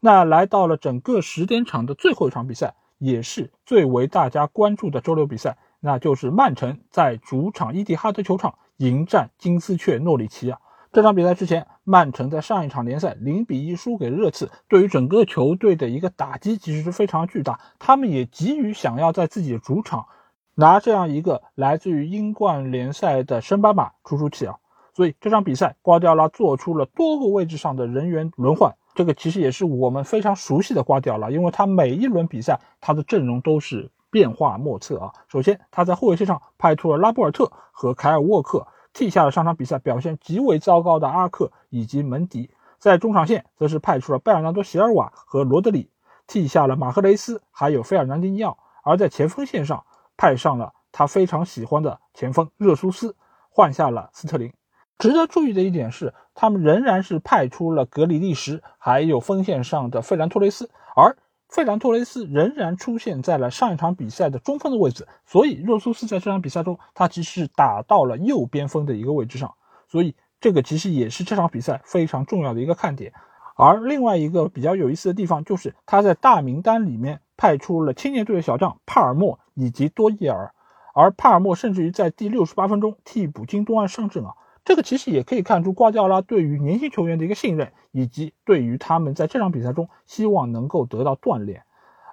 [0.00, 10.58] 那来到了整个十点场的最后一场比赛，也是最为大家关注的周六比赛，那就是曼城在主场伊蒂哈德球场迎战金丝雀诺里奇啊。
[10.92, 17.60] 这场比赛之前，曼城在上一场联赛零比一输给热刺，对于整个球队的一个打击其实是非常巨大。
[17.78, 20.04] 他们也急于想要在自己的主场
[20.54, 24.56] 拿这样一个来自于英冠联赛的升班马出出气啊。
[25.00, 35.10] 所以这场比赛，瓜迪奥拉做出了多个位置上的人员轮换，这个其实也是我们非常熟悉的瓜迪奥拉，因为他每一轮比赛他的阵容都是变化莫测啊。
[35.26, 45.88] 首先他在后卫线上派出了拉波尔特和凯尔沃克，替下了上场比赛表现极为糟糕的阿克以及门迪；在中场线则是派出了贝尔纳多席尔瓦和罗德里，
[46.26, 49.82] 替下了马赫雷斯还有费尔南迪尼奥；而在前锋线上
[50.18, 53.16] 派上了他非常喜欢的前锋热苏斯，
[53.48, 54.52] 换下了斯特林。
[55.00, 61.16] 值得注意的一点是，他们仍然是派出了格里利什，还有锋线上的费兰托雷斯，而
[61.48, 69.54] 费兰托雷斯仍然出现在了上一场比赛的中锋的位置，所以热苏斯在这场比赛中，他其实是打到了右边锋的一个位置上，
[69.88, 73.14] 所以这个其实也是这场比赛非常重要的一个看点。
[73.56, 80.52] 而另外一个比较有意思的地方，就是他在大名单里面派出了青年队的小将帕尔默以及多伊尔，
[80.92, 84.34] 而帕尔默甚至于在第六十八分钟替补金东安上阵啊。
[84.70, 91.64] 这个其实也可以看出瓜迪奥拉对于年轻球员的一个信任，以及对于他们在这场比赛中希望能够得到锻炼。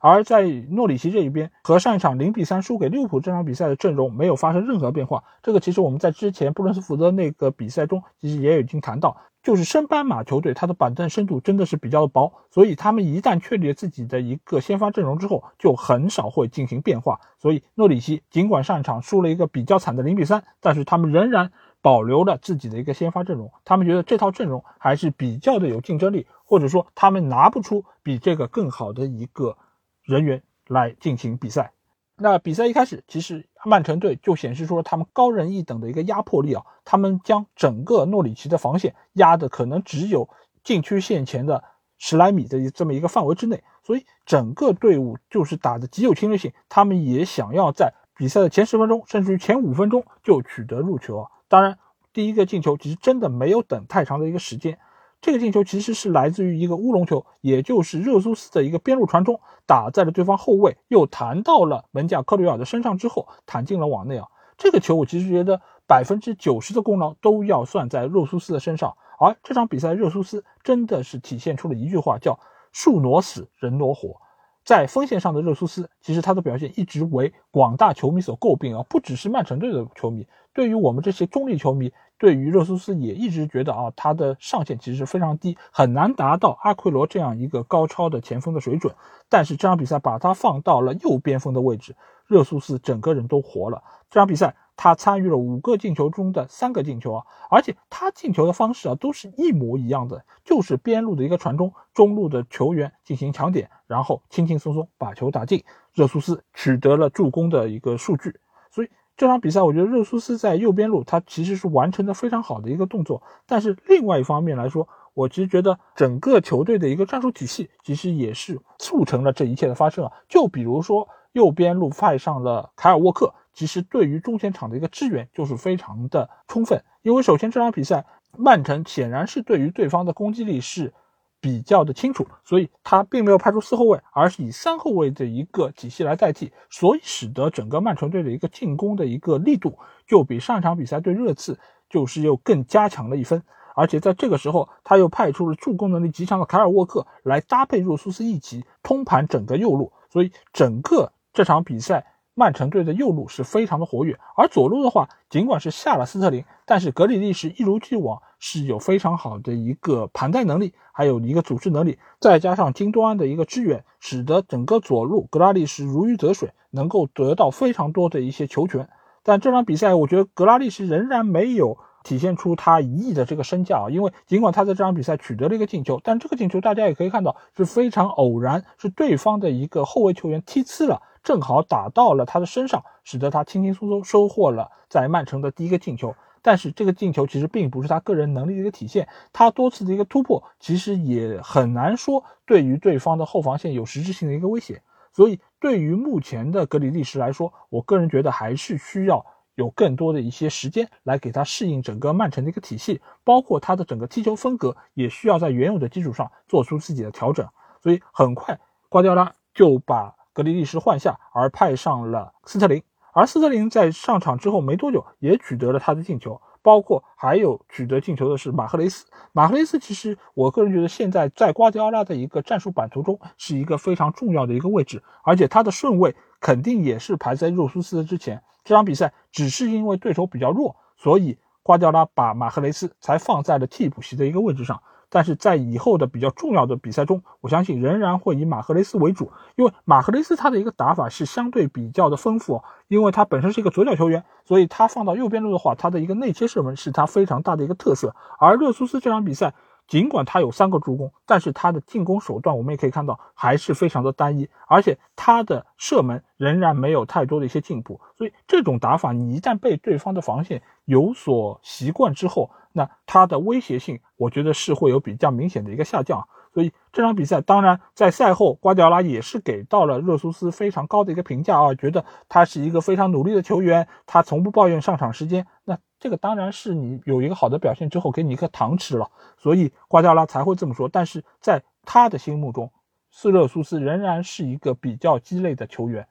[0.01, 0.41] 而在
[0.71, 5.23] 诺里奇这一边，和上一场零比三输给利物浦这场比赛的阵容没有发生任何变化。
[5.43, 17.19] 这个其实我们在之前布伦斯福德那个比赛中，其实也已经谈到，就是升班马球队他的板凳深度真的是比较的薄，所以他们一旦确立了自己的一个先发阵容之后，就很少会进行变化。
[17.37, 21.51] 所以诺里奇尽管上一场输了一个比较惨的零比三，但是他们仍然。
[21.81, 29.57] 保留了自己的一个先发阵容，他们觉得这套阵容还是比较的有竞争力，或者说他们拿不出比这个更好的一个
[30.03, 31.71] 人员来进行比赛。
[32.19, 40.27] 那比赛一开始，其实曼城队就显示出了他们高人一等的一个压迫力啊，他们将整个诺里奇的防线压的可能只有
[40.63, 41.63] 禁区线前的
[41.99, 51.29] 十来米的这么一个范围之内，所以整个队伍就是打的极有侵略性，他们也想要在比赛的前十分钟，甚至于前五分钟就取得入球啊。
[51.47, 51.77] 当然，
[52.11, 54.79] 第一个进球其实真的没有等太长的一个时间。
[55.21, 64.27] 这个进球其实是来自于一个乌龙球，也就是热苏斯的一个边路传中，打在了对方后卫，又弹到了门将克里尔的身上之后，弹进了网内啊。
[64.57, 68.95] 这个球我其实觉得百分之九十的功劳都要算在热苏斯的身上。
[69.19, 72.39] 而这场比赛，热苏斯真的是体现出了一句话，叫
[72.71, 74.21] “树挪死，人挪活”。
[74.67, 88.93] 在锋线上的热苏斯，其实他的表现一直为广大球迷所诟病啊，不只是曼城队的球迷，对于我们这些中立球迷，对于热苏斯也一直觉得啊，他的上限其实非常低，很难达到阿奎罗这样一个高超的前锋的水准。
[89.29, 93.81] 但是这场比赛把他放到了右边锋的位置，热苏斯整个人都活了。
[94.09, 105.65] 这场比赛他参与了五个进球中的三个进球啊，而且他进球的方式啊都是一模一样的，就是边路的一个传中，中路的球员进行抢点，然后轻轻松松把球打进。
[105.93, 113.23] 热苏斯取得了助攻的一个数据，所以这场比赛我觉得热苏斯在右边路他其实是完成的非常好的一个动作。
[113.47, 120.11] 但是另外一方面来说，我其实觉得整个球队的一个战术体系其实也是促成了这一切的发生啊。
[120.29, 123.33] 就比如说右边路派上了凯尔沃克。
[123.57, 128.05] 其实对于中前场的一个支援就是非常的充分，因为首先这场比赛
[128.37, 130.93] 曼城显然是对于对方的攻击力是
[131.41, 141.57] 比较的清楚，所以他并没有派出四后卫，而是以三后卫的一个体系来代替，所以使得整个曼城队的一个进攻的一个力度就比上一场比赛对热刺
[141.89, 143.41] 就是又更加强了一分，
[143.73, 152.05] 而且在这个时候他又派出了助攻能力极强的凯尔沃克来搭配若苏斯一起通盘整个右路，所以整个这场比赛。
[152.39, 168.87] 曼城队的右路是非常的活跃，而左路的话，尽管是下了斯特林，但是格里利什一如既往是有非常好的一个盘带能力，还有一个组织能力，再加上金多安的一个支援，使得整个左路格拉利什如鱼得水，能够得到非常多的一些球权。
[169.23, 181.01] 但这场比赛，我觉得格拉利什仍然没有体现出他一亿的这个身价啊，因为尽管他在这场比赛取得了一个进球，但这个进球大家也可以看到是非常偶然，是对方的一个后卫球员踢呲了。
[181.27, 186.15] 正好打到了他的身上，使得他轻轻松松收获了在曼城的第一个进球。
[186.41, 194.81] 但是这个进球其实并不是他个人能力的一个体现，他多次的一个突破其实也很难说对于对方的后防线有实质性的一个威胁。
[195.11, 207.45] 所以对于目前的格里利什来说，我个人觉得还是需要有更多的一些时间来给他适应整个曼城的一个体系，包括他的整个踢球风格也需要在原有的基础上做出自己的调整。
[207.83, 210.16] 所以很快瓜迪奥拉就把。
[210.37, 219.07] 格里利什换下，而派上了斯特林，而斯特林在上场之后没多久也取得了他的进球，包括还有取得进球的是马赫雷斯。
[219.31, 228.43] 马赫雷斯其实我个人觉得现在在瓜迪奥拉的一个战术版图中是一个非常重要的一个位置，而且他的顺位肯定也是排在若苏斯之前。
[228.63, 234.83] 这场比赛只是因为对手比较弱，所以瓜迪奥拉把马赫雷斯才放在了替补席的一个位置上。
[235.09, 248.15] 但是在以后的比较重要的比赛中，我相信仍然会以马赫雷斯为主，因为马赫雷斯他的一个打法是相对比较的丰富，因为他本身是一个左脚球员，所以他放到右边路的话，他的一个内切射门是他非常大的一个特色。
[248.39, 249.53] 而热苏斯这场比赛。
[249.87, 258.01] 尽管他有三个助攻，但是他的进攻手段我们也可以看到还是非常的单一，而且他的射门仍然没有太多的一些进步。
[258.17, 266.25] 所以这种打法，你一旦被对方的防线有所习惯之后，那他的威胁性，我觉得是会有比较明显的一个下降。
[266.53, 275.45] 所以这场比赛，当然在赛后，瓜迪奥拉也是给到了热苏斯非常高的一个评价啊，觉得他是一个非常努力的球员，他从不抱怨上场时间。
[275.65, 280.87] 那这个当然是你有一个好的表现之后，给你一颗糖吃了，所以瓜迪奥拉才会这么说。
[280.87, 282.71] 但是在他的心目中，
[283.11, 286.07] 斯热苏斯仍然是一个比较鸡肋的球员，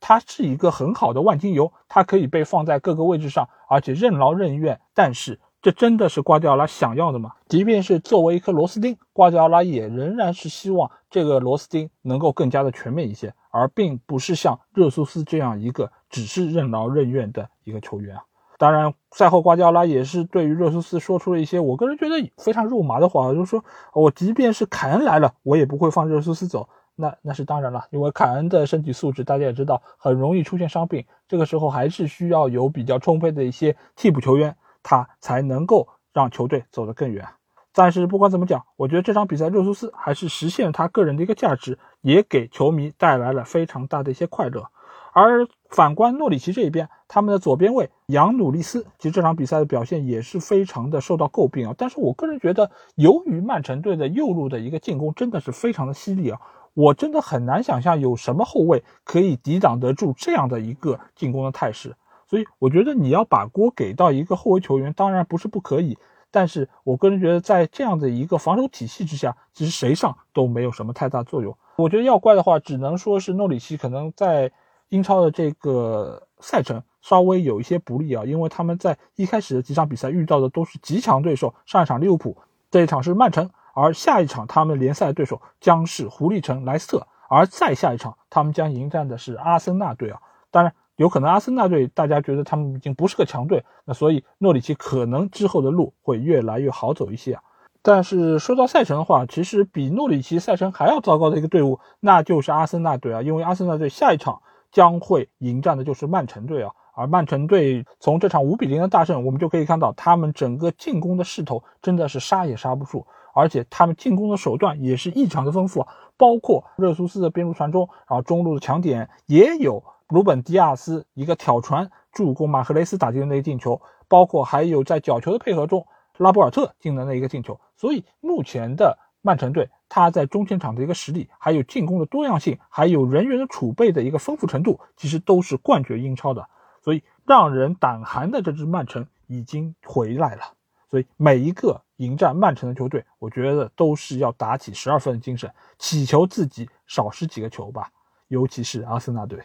[0.00, 4.80] 他是一个很好的万金油，他可以被放在各个位置上，而且任劳任怨。
[4.92, 5.38] 但是。
[5.64, 7.32] 这真的是瓜迪奥拉想要的吗？
[7.48, 18.22] 即便是作为一颗螺丝钉，瓜迪奥拉也仍然是希望这个螺丝钉能够更加的全面一些，而并不是像热苏斯这样一个只是任劳任怨的一个球员啊。
[18.58, 26.68] 当然，赛后瓜迪奥拉也是对于热苏斯说出了一些我个人觉得非常肉麻的话，就是说我即便是凯恩来了，我也不会放热苏斯走。
[26.94, 34.54] 那那是当然了，因为凯恩的身体素质大家也知道，很容易出现伤病，这个时候还是需要有比较充沛的一些替补球员。
[34.84, 37.26] 他才能够让球队走得更远。
[37.72, 44.68] 但是不管怎么讲，我觉得这场比赛热苏斯还是实现了他个人的一个价值，也给球迷带来了非常大的一些快乐。
[45.12, 51.74] 而反观诺里奇这一边，他们的左边卫扬努利斯，其实这场比赛的表现也是非常的受到诟病啊。
[51.76, 56.40] 但是我个人觉得，由于曼城队的右路的一个进攻真的是非常的犀利啊，
[56.74, 61.94] 我真的很难想象有什么后卫可以抵挡得住这样的一个进攻的态势。
[62.34, 65.96] 所以我觉得你要把锅给到一个后卫球员，当然不是不可以，
[66.32, 71.56] 但是我个人觉得在这样的一个防守体系之下，其实谁上都没有什么太大作用。
[71.76, 74.50] 我觉得要怪的话，只能说是诺里奇可能在
[74.88, 82.36] 英超的这个赛程稍微有一些不利啊，因为他们在一开始的几场比赛遇到的都是极强对手，上一场利物浦，
[82.68, 90.20] 这一场是曼城，而下一场他们联赛的对手将是狐狸城莱斯特，而再下一场他们将迎战的是阿森纳队啊，
[90.50, 90.74] 当然。
[90.96, 97.42] 有可能阿森纳队大家觉得他们已经不是个强队，那所以诺里奇可能之后的路会越来越好走一些啊。
[97.82, 104.40] 但是说到赛程的话，其实比诺里奇赛程还要糟糕的一个队伍，那就是阿森纳队啊，因为阿森纳队下一场
[104.72, 115.86] 将会迎战的就是曼城队啊，而曼城队从这场五比零的大胜，我们就可以看到他们整个进攻的势头真的是杀也杀不住，而且他们进攻的手段也是异常的丰富，
[116.16, 125.86] 包括热苏斯的边路传中，然后中路的抢点，也有鲁本迪亚斯一个挑传助攻马赫雷斯打进的那个进球，包括还有在角球的配合中
[126.18, 136.46] 拉波尔特进的那一个进球，所以目前的曼城队他在中前场的一个实力，还有进攻的多样性，还有人员的储备的一个丰富程度，其实都是冠绝英超的。
[136.82, 140.42] 所以让人胆寒的这支曼城已经回来了，
[140.90, 147.90] 所以每一个迎战曼城的球队，我觉得都是要打起十二分的精神，祈求自己少失几个球吧。
[148.28, 149.42] 尤其是阿森纳队。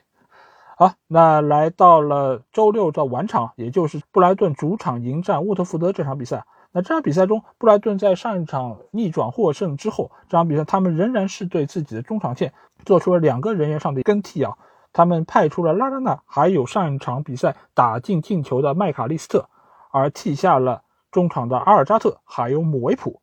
[0.81, 6.45] 好，那来到了周六的晚场，也就是布莱顿主场迎战沃特福德这场比赛。
[6.71, 12.53] 那这场比赛中，布莱顿在上一场逆转获胜之后，这场比赛他们仍然是对自己的中场线
[12.85, 14.57] 做出了两个人员上的更替啊。
[14.93, 19.49] 他们派出了拉拉纳，还有上一场比赛打进进球的麦卡利斯特，
[19.91, 23.21] 而替下了中场的阿尔扎特，还有姆维普。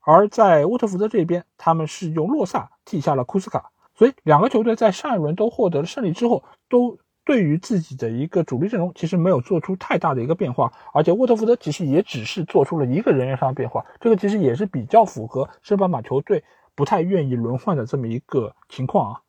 [0.00, 3.70] 而在沃特福德这边，他们是用洛萨替下了库斯卡。
[3.96, 16.44] 所以两个球队在上一轮都获得了胜利之后，都对于自己的一个主力阵容其实没有做出太大的一个变化，而且沃特福德其实也只是做出了一个人员上的变化，这个其实也是比较符合圣巴马球队
[16.74, 19.20] 不太愿意轮换的这么一个情况啊。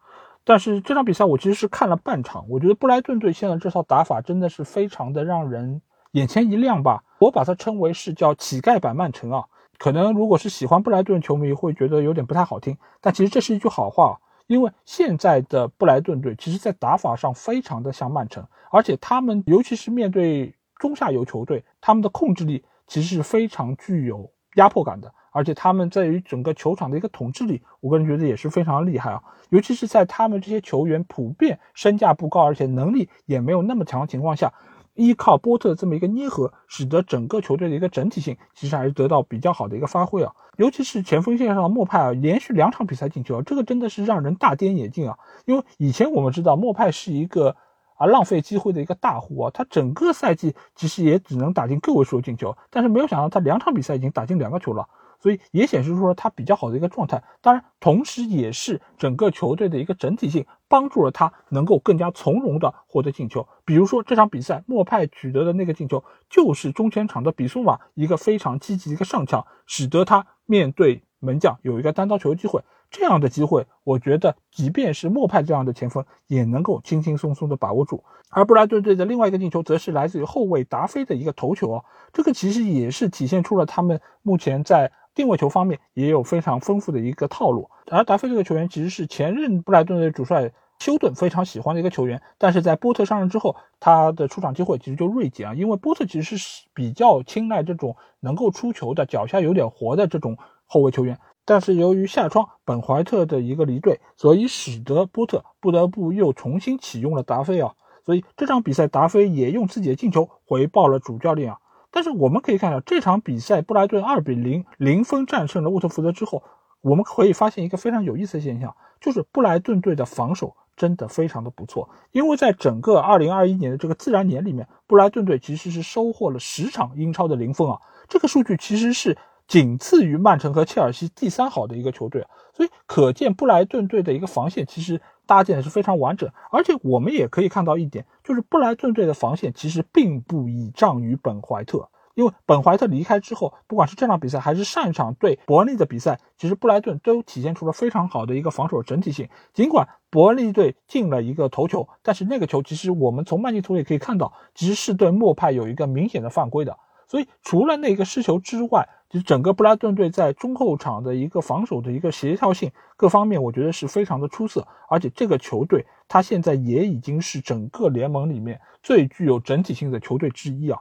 [0.43, 7.03] 但是这场比赛我其实是看了半场，我觉得布莱顿队现在这套打法真的是非常的让人眼前一亮吧。
[7.19, 9.45] 我把它称为是叫乞丐版曼城啊。
[9.77, 25.13] 可能如果是喜欢布莱顿球迷会觉得有点不太好听，但其实这是一句好话，因为现在的布莱顿队其实在打法上非常的像曼城，而且他们尤其是面对中下游球队，他们的控制力其实是非常具有压迫感的。
[25.31, 29.21] 而且他们在于整个球场的一个统治力，我个人觉得也是非常厉害啊。
[29.49, 34.51] 尤其是在他们这些球员普遍身价不高，而且能力也没有那么强的情况下，
[34.97, 40.33] 依靠波特这么一个捏合，使得整个球队的一个整体性其实还是得到比较好的一个发挥啊。
[40.57, 45.17] 尤其是前锋线上的莫派啊，连续两场比赛进球，这个真的是让人大跌眼镜啊。
[45.45, 47.55] 因为以前我们知道莫派是一个
[47.95, 54.87] 啊浪费机会的一个大户啊，他整个赛季其实也只能打进个位数进球，但是没有想到他两场比赛已经打进两个球了。
[55.19, 63.47] 所以也显示出了他比较好的一个状态，当然，同时也是整个球队的一个整体性帮助了他能够更加从容的获得进球。
[63.65, 72.61] 比如说这场比赛莫派取得的那个进球，就是中前场的比苏马一个非常积极的一个上抢，使得他面对门将有一个单刀球机会。
[72.89, 78.03] 这样的机会，我觉得即便是莫派这样的前锋也能够轻轻松松的把握住。
[78.29, 84.91] 而布莱顿队的另外一个进球，则是来自于后卫达菲的一个头球啊，这个其实也是体现出了他们目前在。
[85.17, 100.37] 定位球方面也有非常丰富的一个套路，而达菲这个球员其实是前任布莱顿的主帅休顿非常喜欢的一个球员，但是在波特上任之后，他的出场机会其实就锐减啊，因为波特其实是比较青睐这种能够出球的、脚下有点活的这种
[100.67, 107.73] 后卫球员，但是由于下窗本怀特的一个离队，所以使得波特不得不又重新启用了达菲啊，
[108.05, 111.57] 所以这场比赛达菲也用自己的进球回报了主教练啊。
[111.97, 116.43] 但是我们可以看到，这场比赛布莱顿二比零零分战胜了沃特福德之后，
[116.81, 121.89] 我们可以发现一个非常有意思的现象，就是布莱顿队的防守真的非常的不错。
[122.11, 129.17] 因为在整个二零二一年的这个自然年里面，布莱顿队其实是收获了十场英超的零分啊，这个数据其实是
[129.47, 135.01] 仅次于曼城和切尔西第三好的一个球队，所以可见布莱顿队的一个防线其实。
[135.27, 149.29] 搭建的是非常完整，而且我们也可以看到一点，就是布莱顿队的防线其实并不倚仗于本怀特，因为本怀特离开之后，不管是这场比赛还是上一场对伯恩利的比赛，其实布莱顿都体现出了非常好的一个防守整体性。
[149.53, 156.77] 尽管伯恩利队进了一个头球，但是那个球其实我们从慢镜头也可以看到，其实是对莫派有一个明显的犯规的。
[157.07, 164.67] 所以除了那个失球之外，就是整个布拉顿队在中后场的一个防守的一个协调性各方面，我觉得是非常的出色。
[164.89, 170.79] 而且这个球队，他现在也已经是整个联盟里面最具有整体性的球队之一啊。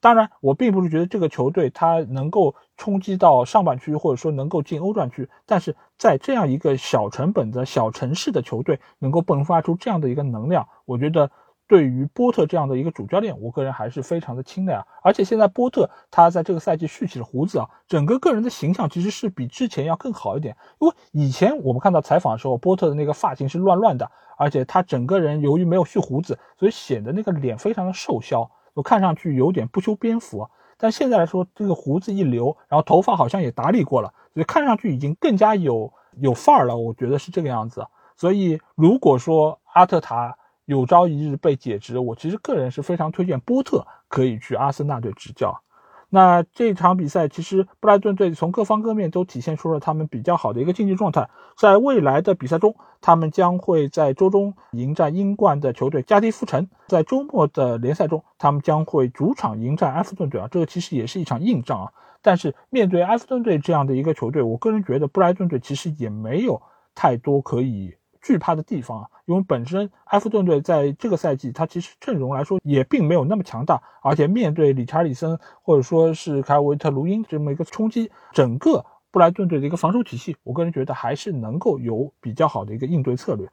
[0.00, 5.28] 当然，我并不是觉得这个球队他能够冲击到上半区，或者说能够进欧战区。
[5.46, 11.30] 但是在这样一个小成本的小城市的球队，能够迸发出这样的一个能量，我觉得。
[11.66, 14.86] 对于波特这样的一个主教练，我个人还是非常的青睐啊！
[15.02, 20.56] 而且现在波特他在这个赛季蓄起了胡子啊，整个个人的形象其实是比之前要更好一点。
[20.78, 30.46] 因为以前我们看到采访的时候，波特的那个发型是乱乱的，而且他整个人由于没有蓄胡子，所以显得那个脸非常的瘦削，我看上去有点不修边幅。
[30.76, 35.90] 但现在来说，这个胡子一留，然后头发好像也打理过了，所以看上去已经更加有
[36.20, 36.76] 有范儿了。
[36.76, 37.86] 我觉得是这个样子。
[38.16, 45.60] 所以如果说阿特塔，有朝一日被解职，我其实个人是非常推荐波特可以去阿森纳队执教。
[46.10, 51.28] 那这场比赛其实布莱顿队从各方各面都体现出了他们比较好的一个竞技状态。
[51.58, 61.92] 在未来的比赛中，他们将会在周中迎战英冠的球队加迪夫城，在周末的联赛中，他们将会主场迎战埃弗顿队啊，这个其实也是一场硬仗啊。
[62.22, 66.62] 但是面对埃弗顿队这样的一个球队，我个人觉得布莱顿队其实也没有
[66.94, 67.96] 太多可以。
[68.24, 83.46] 惧怕的地方啊，因为本身埃弗顿队在这个赛季，他其实阵容来说也并没有那么强大，而且面对理查里森或者说是凯尔维特卢因这么一个冲击，整个布莱顿队的一个防守体系，我个人觉得还是能够有比较好的一个应对策略。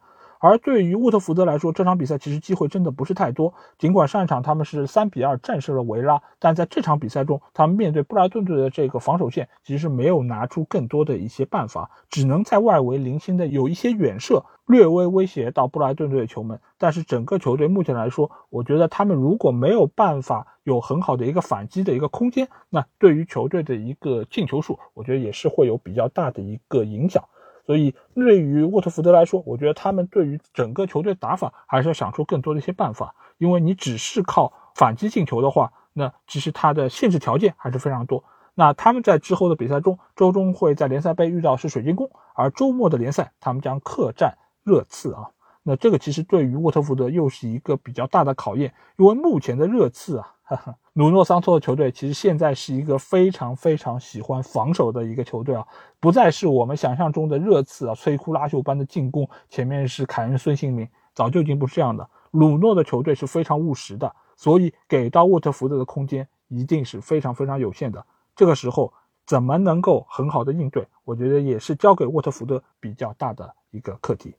[0.43, 3.53] 而对于沃特福德来说，这场比赛其实机会真的不是太多。
[3.78, 16.59] 尽管上一场他们是三比二战胜了维拉，但在这场比赛中，他们面对布莱顿队的这个防守线，其实没有拿出更多的一些办法，只能在外围零星的有一些远射，略微威胁到布莱顿队的球门。
[16.78, 27.24] 但是整个球队目前来说，我觉得他们如果没有办法有很好的一个反击的一个空间，那对于球队的一个进球数，我觉得也是会有比较大的一个影响。
[27.63, 33.13] 所以，对于沃特福德来说，我觉得他们对于整个球队打法还是要想出更多的一些办法。
[33.38, 38.24] 因为你只是靠反击进球的话，那其实它的限制条件还是非常多。
[38.55, 45.30] 那他们在之后的比赛中，周中会在联赛杯遇到是水晶宫，而周末的联赛他们将客战热刺啊。
[45.64, 50.36] 那这个其实对于沃特福德又是一个比较大的考验，因为目前的热刺啊。
[50.43, 55.66] 哈哈努诺桑托的球队其实现在是一个非常非常喜欢防守的一个球队啊，
[55.97, 62.09] 不再是我们想象中的热刺啊，摧枯拉朽般的进攻，前面是凯恩、孙兴民，早就已经不是这样的。
[62.32, 68.05] 鲁诺的球队是非常务实的，所以给到沃特福德的空间一定是非常非常有限的。
[68.36, 68.91] 这个时候
[69.26, 74.36] 怎么能够很好的应对，我觉得也是交给沃特福德比较大的一个课题。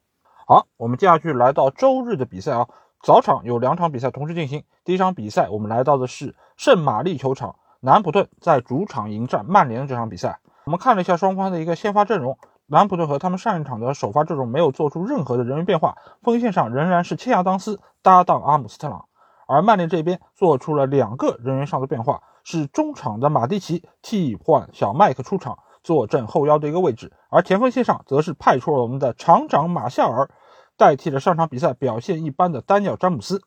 [0.52, 2.68] 好，我们接下去来到周日的比赛啊。
[3.02, 4.64] 早场有两场比赛同时进行。
[4.84, 10.40] 第一场比赛，我们来到的是圣玛丽球场，南普顿在主场迎战曼联的这场比赛。
[10.66, 12.36] 我们看了一下双方的一个先发阵容，
[12.66, 19.06] 南普顿和他们上一场的首发阵容没有做出任何的人员变化，锋线上仍然是切亚当斯搭档阿姆斯特朗。
[19.48, 30.28] 而曼联这边做出了两个人员上的变化，是中场的马蒂奇替换小麦克出场，坐镇后腰的一个位置，而前锋线上则是派出了我们的厂长马夏尔。
[30.82, 33.40] 代替了上场比赛表现一般的丹尼尔·詹姆斯，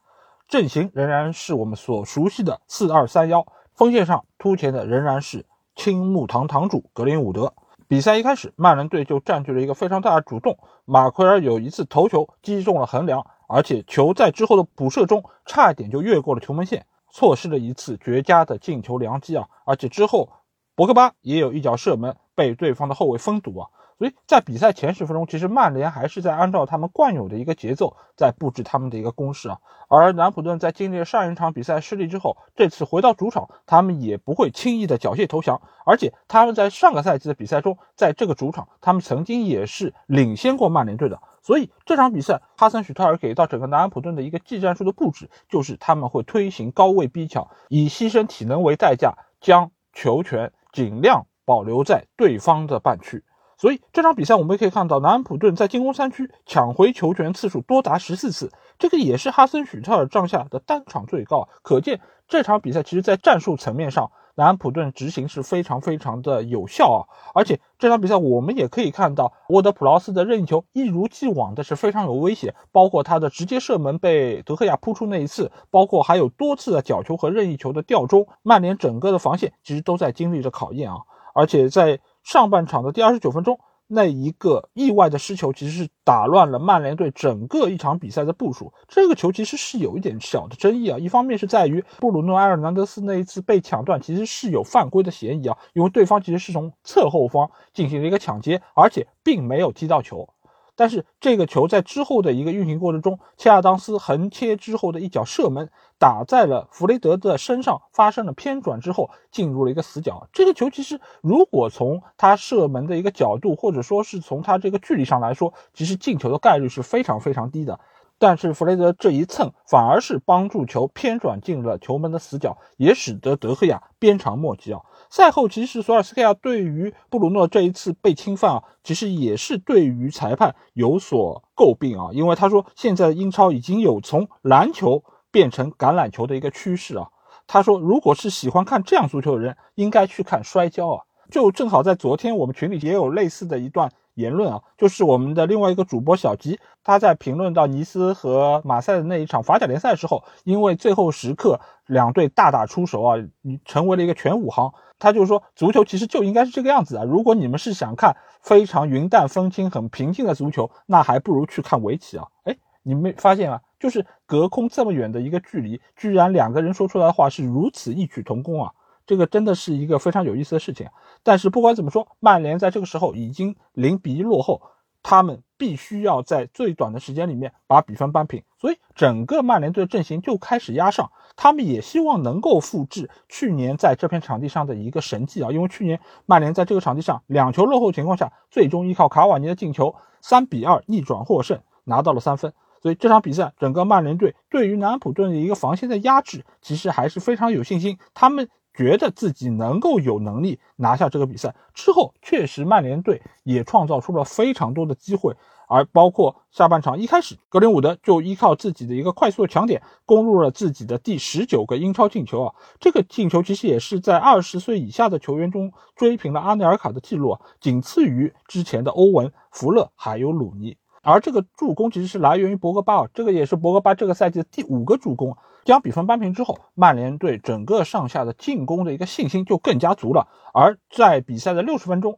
[0.47, 7.51] 阵型仍然是我们所熟悉的四二三幺，锋线上突前的仍然是青木堂堂主格林伍德。
[7.89, 19.45] 比赛一开始，曼联队就占据了一个非常大的主动，马奎尔有一次头球击中了横梁，而且球在之后的补射中差一点就越过了球门线，错失了一次绝佳的进球良机啊！
[19.65, 20.29] 而且之后
[20.73, 23.67] 博格巴也有一脚射门被对方的后卫封堵啊！
[23.97, 29.59] 所以在比赛前十分钟，其实曼联还是在按照他们惯有的一个节奏在布置他们的一个攻势啊。
[29.87, 35.61] 而南普顿在经历了上一场比赛失利之后，这次回到主场，他们也不会轻易的缴械投降。
[35.85, 41.21] 而且他们在上个赛季的比赛中，在这个主场，他们曾经也是领先过曼联队的。
[41.41, 53.23] 所以这场比赛，哈森许特尔给到整个南安普顿的一个技战术的布置，就是他们会推行高位逼抢，以牺牲体能为代价，将球权尽量保留在对方的半区。
[53.57, 61.47] 所以这场比赛我们也可以看到，南安普顿在进攻三区抢回球权次数多达十四次，这个也是哈森许特尔帐下的单场最高。
[61.61, 66.99] 可见这场比赛其实在战术层面上，南安普顿执行是非常非常的有效啊！
[67.33, 80.97] 而且这场比赛我们也可以看到，沃德普劳斯的任意球一如既往的是非常有威胁，包括他的直接射门被德赫亚扑出那一次，包括还有多次的角球和任意球的吊中，曼联整个的防线其实都在经历着考验啊！
[81.33, 88.73] 而且在上半场的第二十九分钟，那一个意外的失球，其实是打乱了曼联队整个一场比赛的部署。
[88.87, 90.97] 这个球其实是有一点小的争议啊。
[90.97, 100.27] 一方面是在于布鲁诺埃尔南德斯那一次被抢断，其实是有犯规的嫌疑啊，因为对方其实是从侧后方进行了一个抢接，而且并没有踢到球。
[100.75, 110.27] 但是这个球在之后的一个运行过程中，切亚当斯横切之后的一脚射门打在了弗雷德的身上，发生了偏转之后进入了一个死角。
[110.33, 117.79] 这个球其实如果从他射门的一个角度，或者说是从他这个距离上来说，其实进球的概率是非常非常低的。
[118.17, 124.79] 但是弗雷德这一蹭，反而是帮助球偏转进了球门的死角，也使得德赫亚鞭长莫及啊。
[125.15, 135.01] 赛后，其实索尔斯克亚对于布鲁诺这一次被侵犯啊，其实也是对于裁判有所诟病啊，因为他说现在英超已经有从篮球
[135.31, 137.07] 变成橄榄球的一个趋势啊。
[137.47, 141.03] 他说，如果是喜欢看这样足球的人，应该去看摔跤啊。
[141.31, 154.73] 就正好在昨天，我们群里也有类似的一段言论啊，就是我们的另外一个主播小吉，他在评论到尼斯和马赛的那一场法甲联赛时候，因为最后时刻两队大打出手啊，你成为了一个全武行。
[154.97, 157.03] 他就说，足球其实就应该是这个样子啊！
[157.03, 162.25] 如果你们是想看非常云淡风轻、很平静的足球，那还不如去看围棋啊！
[162.45, 163.59] 哎，你没发现吗？
[163.77, 168.71] 就是隔空这么远的一个距离，居然两个人说出来的话是如此异曲同工啊！
[169.05, 170.87] 这个真的是一个非常有意思的事情。
[171.23, 174.61] 但是不管怎么说，曼联在这个时候已经零比一落后。
[175.07, 181.11] 他们必须要在最短的时间里面把比分扳平，所以整个曼联队的阵型就开始压上。
[181.35, 185.51] 他们也希望能够复制去年在这片场地上的一个神迹啊！
[185.51, 192.51] 因为去年曼联在这个场地上两球落后情况下，最终依靠卡瓦尼的进球，三比二逆转获胜，拿到了三分。
[192.81, 197.99] 所以这场比赛，整个曼联队对于南安普顿的一个防线的压制，其实还是非常有信心。
[198.15, 198.49] 他们。
[198.75, 205.35] 觉得自己能够有能力拿下这个比赛之后，确实曼联队也创造出了非常多的机会，
[205.67, 212.55] 而包括下半场一开始，格林伍德就依靠自己的一个快速的抢点，攻入了自己的第十九个英超进球啊！
[212.79, 220.77] 这个进球其实也是在二十岁以下的球员中追平了阿内尔卡的记录，仅次于之前的欧文、福勒还有鲁尼。
[221.05, 225.37] 而这个助攻其实是来源于博格巴，这个也是博格巴这个赛季的第五个助攻。
[225.63, 230.27] 将比分扳平之后，曼联队整个上下的进攻的一个信心就更加足了。
[230.51, 232.17] 而在比赛的六十分钟，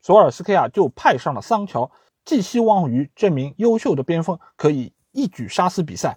[0.00, 1.90] 索尔斯克亚就派上了桑乔，
[2.24, 6.16] 寄希望于这名优秀的边锋可以一举杀死比赛。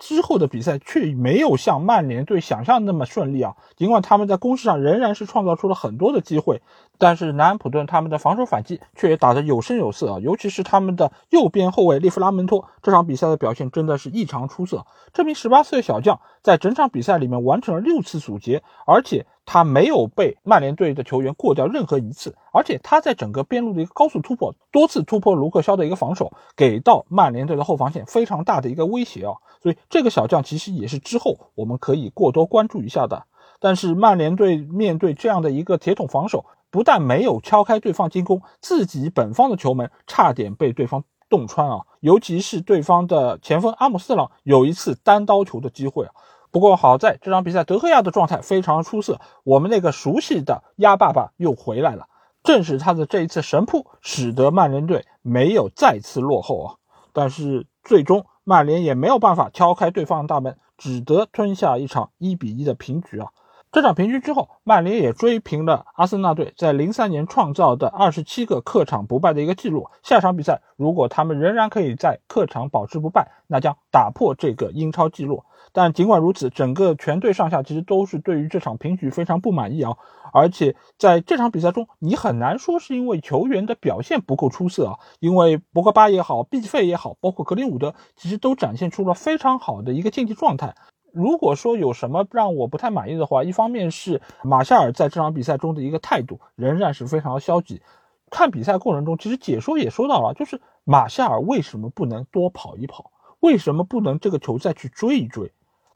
[0.00, 3.54] 之后的比赛却没有像曼联队想象那么顺利啊！
[3.76, 6.62] 尽管他们在攻势上仍然是创造出了很多的机会，
[6.98, 10.18] 但是南安普顿他们的防守反击却也打得有声有色啊！
[10.18, 14.84] 尤其是他们的右边后卫利弗拉门托，这场比赛的表现真的是异常出色。
[15.12, 19.26] 这名十八岁小将在整场比赛里面完成了六次阻截，而且。
[19.52, 29.34] 他没有被曼联队的球员过掉任何一次，而且他在整个边路的一个高速突破，多次突破卢克肖的一个防守，给到曼联队的后防线非常大的一个威胁啊！
[29.60, 33.24] 所以这个小将其实也是之后我们可以过多关注一下的。
[33.58, 41.80] 但是曼联队面对这样的一个铁桶防守，不但没有敲开对方进攻，自己本方的球门差点被对方洞穿啊！
[41.98, 46.14] 尤其是对方的前锋阿姆斯特朗有一次单刀球的机会啊！
[46.50, 52.06] 不过好在这场比赛，德赫亚的状态非常出色，我们那个熟悉的鸭爸爸又回来了。
[52.42, 56.74] 正是他的这一次神扑，使得曼联队没有再次落后啊。
[57.12, 63.28] 但是最终曼联也没有办法敲开对方的大门，只得吞下一场一比一的平局啊。
[63.72, 69.86] 这场平局之后，曼联也追平了阿森纳队在零三年创造的二十七个客场不败的一个记录。
[70.02, 75.44] 下场比赛，如果他们仍然可以在客场保持不败，那将打破这个英超纪录。
[75.72, 79.96] 但尽管如此，整个全队上下其实都是对于这场平局非常不满意啊。
[80.32, 90.74] 而且在这场比赛中，你很难说是因为球员的表现不够出色啊，因为博格巴也好，毕费也好，包括格林伍德，其实都展现出了非常好的一个竞技状态。
[91.12, 97.82] 如果说有什么让我不太满意的话，一方面是马夏尔在这场比赛中的一个态度仍然是非常的消极。
[98.30, 103.10] 看比赛过程中，其实解说也说到了，就是马夏尔为什么不能多跑一跑，
[103.40, 105.50] 为什么不能这个球再去追一追？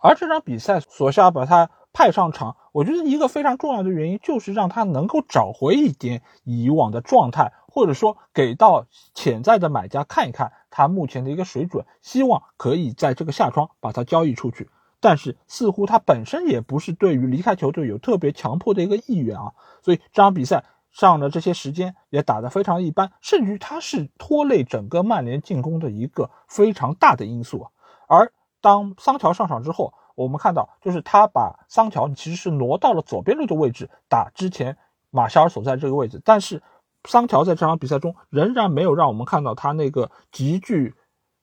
[0.05, 8.85] 而这场比赛，索夏把他派上场，我觉得一个非常重要的原因就是让他能够找回一点以往的状态，或者说给到
[9.15, 14.69] 潜在的买家看一看他目前的一个水准，希望可以在这个夏窗把他交易出去。
[15.01, 27.71] 但是似乎他本身也不是对于离开球队有特别强迫的一个意愿啊，所以这场比赛上的这些时间也打得非常一般，甚至于他是拖累整个曼联进攻的一个非常大的因素啊。
[28.07, 28.33] 而
[28.65, 34.79] 当桑乔上场之后，我们看到就是他把桑乔其实是挪到了左边路的位置打之前
[35.11, 36.63] 马夏尔所在这个位置，但是
[37.05, 40.95] 桑乔在这场比赛中仍然没有让我们看到他那个极具。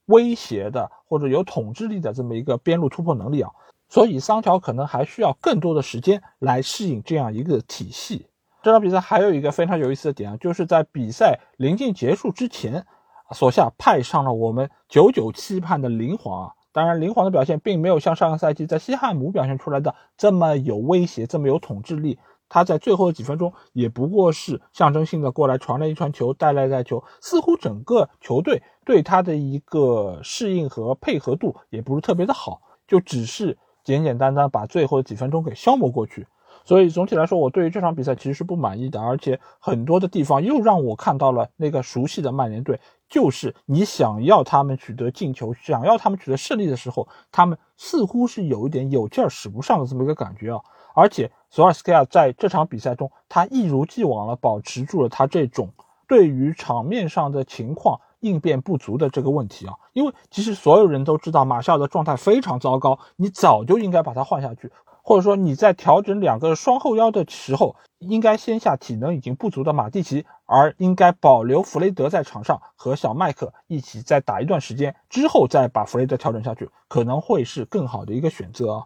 [0.08, 3.52] 威胁的或者有统治力的这么一个边路突破能力啊，
[3.88, 8.28] 所以桑乔可能还需要更多的时间来适应这样一个体系。
[8.62, 12.86] 这场比赛还有一个非常有意思的点啊，就是在比赛临近结束之前，
[13.32, 16.54] 索夏派上了我们久久期盼的林皇啊。
[16.74, 22.18] 当然，林皇的表现并没有像上个赛季在西汉姆表现出来的这么有威胁，这么有统治力。
[22.48, 36.28] 他在最后的几分钟也不过是象征性的过来传了一传球，带来带球，似乎整个球队对他的一个适应和配合度也不是特别的好，就只是简简单单把最后的几分钟给消磨过去。
[36.64, 50.62] 所以总体来说，我对于这场比赛其实是不满意的，而且很多的地方又让我看到了那个熟悉的曼联队，就是你想要他们取得进球，想要他们取得胜利的时候，他们似乎是有一点有劲儿使不上的这么一个感觉啊，
[50.94, 51.32] 而且。
[51.54, 55.70] 索尔斯克亚在这场比赛中，他一如既往的保持住了他这种
[56.08, 64.72] 对于场面上的情况应变不足的这个问题啊，因为其实所有人都知道马夏尔的状态非常糟糕，你早就应该把他换下去，
[65.04, 78.86] 或者说你在调整两个双后腰的时候，应该先下体能已经不足的马蒂奇，而应该保留弗雷德在场上和小麦克一起再打一段时间之后再把弗雷德调整下去，可能会是更好的一个选择啊。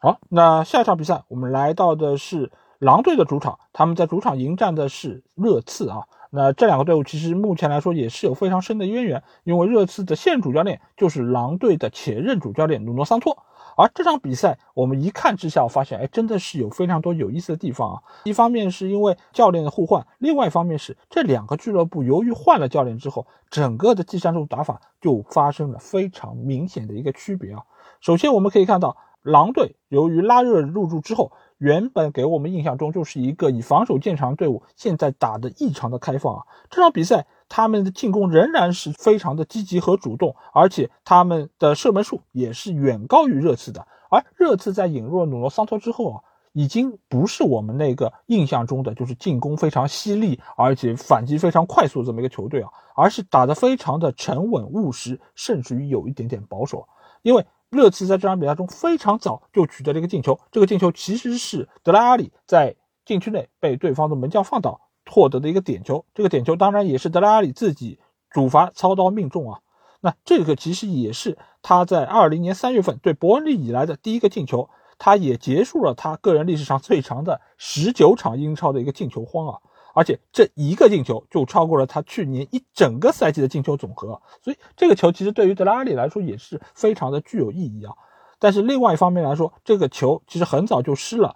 [0.00, 6.04] 好，那下一场比赛我们来到的是狼队的主场，他们在主场迎战的是热刺啊。
[6.30, 13.44] 那这两个队伍其实目前来说也是有非常深的渊源，因为热刺的现主教练就是狼队的前任主教练努诺桑托。
[13.76, 18.02] 而这场比赛我们一看之下，发现，哎，真的是有非常多有意思的地方啊。
[18.24, 27.62] 一方面是因为教练的互换，另外一方面是这两个俱乐部由于换了教练之后，整个的技战术打法就发生了非常明显的一个区别啊。
[28.00, 28.96] 首先我们可以看到。
[29.22, 36.46] 狼队由于拉热入驻之后，原本给我们印象中就是一个以防守见长的队伍，现在打得异常的开放啊！
[36.70, 43.86] 这场比赛他们的进攻仍然是非常的积极和主动，而且他们的射门数也是远高于热刺的。
[44.08, 46.20] 而热刺在引入了努诺桑托之后啊，
[46.54, 56.88] 已经不是我们那个印象中的就是进攻非常犀利，而且反击非常快速这么一个球队啊，而是打得非常的沉稳务实，甚至于有一点点保守，
[57.20, 57.44] 因为。
[57.72, 62.74] 热刺在这场比赛中非常早就取得了一个进球，这个进球其实是德拉阿里在
[63.04, 64.80] 禁区内被对方的门将放倒
[65.10, 66.04] 获得的一个点球。
[66.14, 67.98] 这个点球当然也是德拉里自己
[68.30, 69.60] 主罚操刀命中啊。
[70.00, 79.58] 那这个其实也是他在二零年三月份对伯恩利以来的第一个进球，他也结束了他个人历史上最长的十九场英超的一个进球荒啊。
[79.92, 87.92] 而且这一个进球就超过了他去年一整个赛季的进球总和，所以这个球其实对于德拉里来说也是非常的具有意义啊。
[88.38, 91.34] 但是另外一方面来说，这个球其实很早就失了，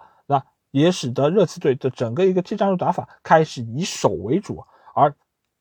[0.75, 4.61] 也使得热刺队的整个一个技战术打法开始以守为主。
[4.93, 5.15] 而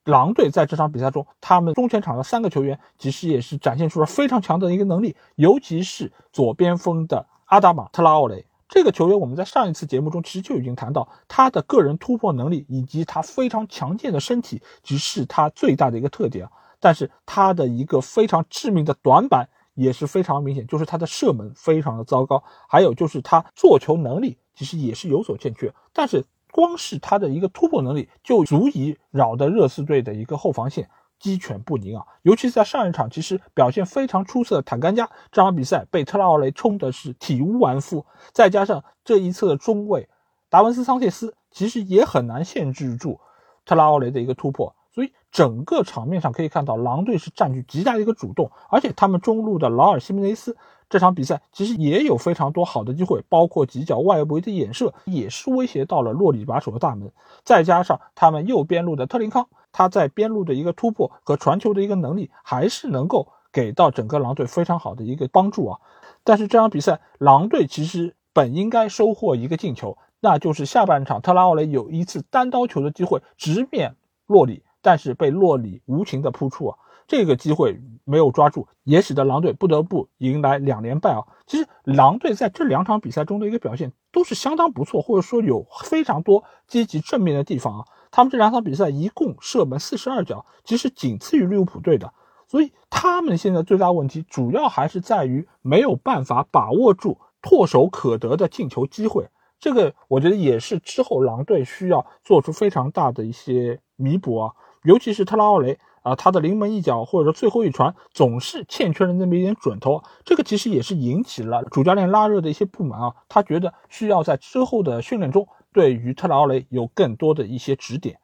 [0.04, 8.44] 狼队在这场比赛中，他们中前场的三个球员其实也是展现出了非常强的一个能力，尤其是左边锋的阿达马特拉奥雷。
[8.68, 16.48] 这个球员，我们在上一次节目中其实就已经谈到，他的个人突破能力以及他非常强健的身体，只是他最大的一个特点。
[16.80, 25.72] 但是他的一个非常致命的短板也是非常明显，就是他的射门非常的糟糕，还有就是他做球能力其实也是有所欠缺。
[25.92, 30.88] 但是光是他的一个突破能力，就足以扰得热刺队的一个后防线。
[31.20, 32.04] 鸡犬不宁啊！
[32.22, 38.04] 尤其是在上一场，其实表现非常出色的坦甘加，这场比赛被特拉奥雷冲的是体无完肤。
[38.32, 40.08] 再加上这一侧的中卫
[40.50, 43.20] 达文斯桑切斯，其实也很难限制住
[43.64, 44.74] 特拉奥雷的一个突破。
[44.92, 50.56] 所以整个场面上可以看到，狼队是占据极大的一个主动，而且他们中路的劳尔·西梅内斯
[50.88, 57.10] 这场比赛其实也有非常多好的机会，包括几脚外围的掩射，也是威胁到了洛里把守的大门。
[57.44, 59.46] 再加上他们右边路的特林康。
[59.76, 65.80] 他在边路的一个突破和传球的一个能力，还是能够给到整个狼队非常好的一个帮助啊。
[66.22, 73.96] 但是这场比赛，狼队其实本应该收获一个进球，那就是下半场特拉奥雷有一次单刀球的机会，直面
[74.28, 76.78] 洛里，但是被洛里无情的扑出啊。
[77.06, 81.24] 这个机会没有抓住，也使得狼队不得不迎来两连败啊。
[81.46, 87.84] 其实狼队在这两场比赛中的一个表现都是相当不错，或者说有非常多积极正面的地方啊。
[88.10, 92.12] 他们这两场比赛一共射门四十二脚，其实仅次于利物浦队的。
[92.46, 99.28] 所以他们现在最大问题主要还是在于没有办法把握住唾手可得的进球机会。
[99.58, 104.52] 这个我觉得也是之后狼队需要做出非常大的一些弥补啊，
[104.82, 110.04] 尤其是特拉奥雷啊，他的临门一脚或者说最后一传总是欠缺了那么一点准头。
[110.24, 115.48] 这个其实也是引起了主教练拉热的一些不满啊，他觉得需要在之后的训练中。
[115.72, 118.20] 对于特拉奥雷有更多的一些指点。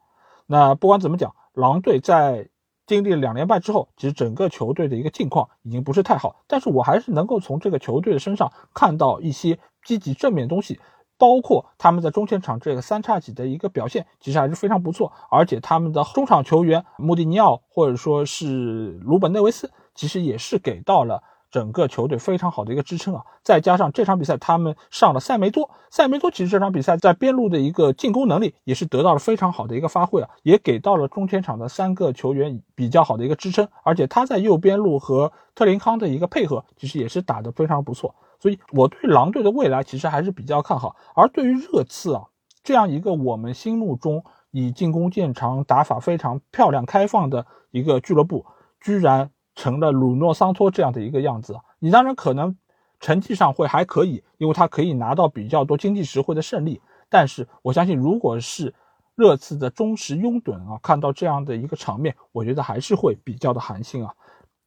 [0.47, 2.47] 那不管怎么讲，狼队在
[2.87, 6.43] 经历了两连败之后，其实整个球队的一个境况已经不是太好。
[6.47, 10.79] 但是我还是能够从这个球队的身上看到一些积极正面的东西，
[11.21, 15.13] 包括他们在中前场这个三叉戟的一个表现，其实还是非常不错。
[15.29, 21.21] 而且他们的中场球员穆蒂尼奥或者说是鲁本内维斯，其实也是给到了。
[21.51, 40.97] 整个球队非常好的一个支撑啊，再加上这场比赛他们上了塞梅多，塞梅多其实这场比赛在边路的一个进攻能力也是得到了非常好的一个发挥啊，也给到了中前场的三个球员比较好的一个支撑，而且他在右边路和特林康的一个配合，其实也是打得非常不错，所以我对狼队的未来其实还是比较看好。
[41.15, 42.23] 而对于热刺啊
[42.63, 48.45] 这样一个我们心目中以进攻见长、打法非常漂亮、开放的一个俱乐部，
[48.81, 49.31] 居然。
[49.53, 52.57] 成了鲁诺桑托这样的一个样子，你当然可能
[53.01, 56.81] 成绩上会还可以，因为他可以拿到比较多经济实惠的胜利。
[57.09, 58.73] 但是我相信，如果是
[59.13, 64.13] 热刺的忠实拥趸啊，看到这样的一个场面，我觉得还是会比较的寒心啊。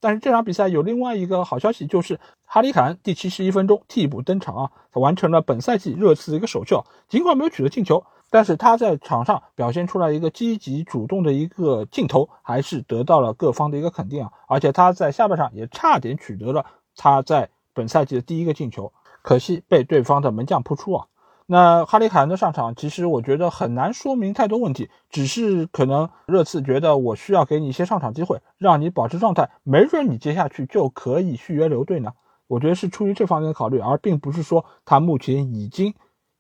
[0.00, 6.84] 但是这场比赛有另外一个好消息，就是哈里凯恩第七十一分钟替补登场啊，他完成了本赛季热刺的一个首秀。
[7.08, 14.32] 尽管没有取得进球，但是他在场上表现出来一个积极主动的一个镜头，还是得到了各方的一个肯定啊。
[14.46, 16.66] 而且他在下半场也差点取得了
[16.96, 18.92] 他在本赛季的第一个进球，
[19.22, 21.06] 可惜被对方的门将扑出啊。
[21.46, 32.12] 那哈里凯恩的上场，其实我觉得很难说明太多问题，只是可能热刺觉得我需要给你一些上场机会，让你保持状态，没准你接下去就可以续约留队呢。
[32.46, 35.94] 我觉得是出于这方面的考虑，而并不是说他目前已经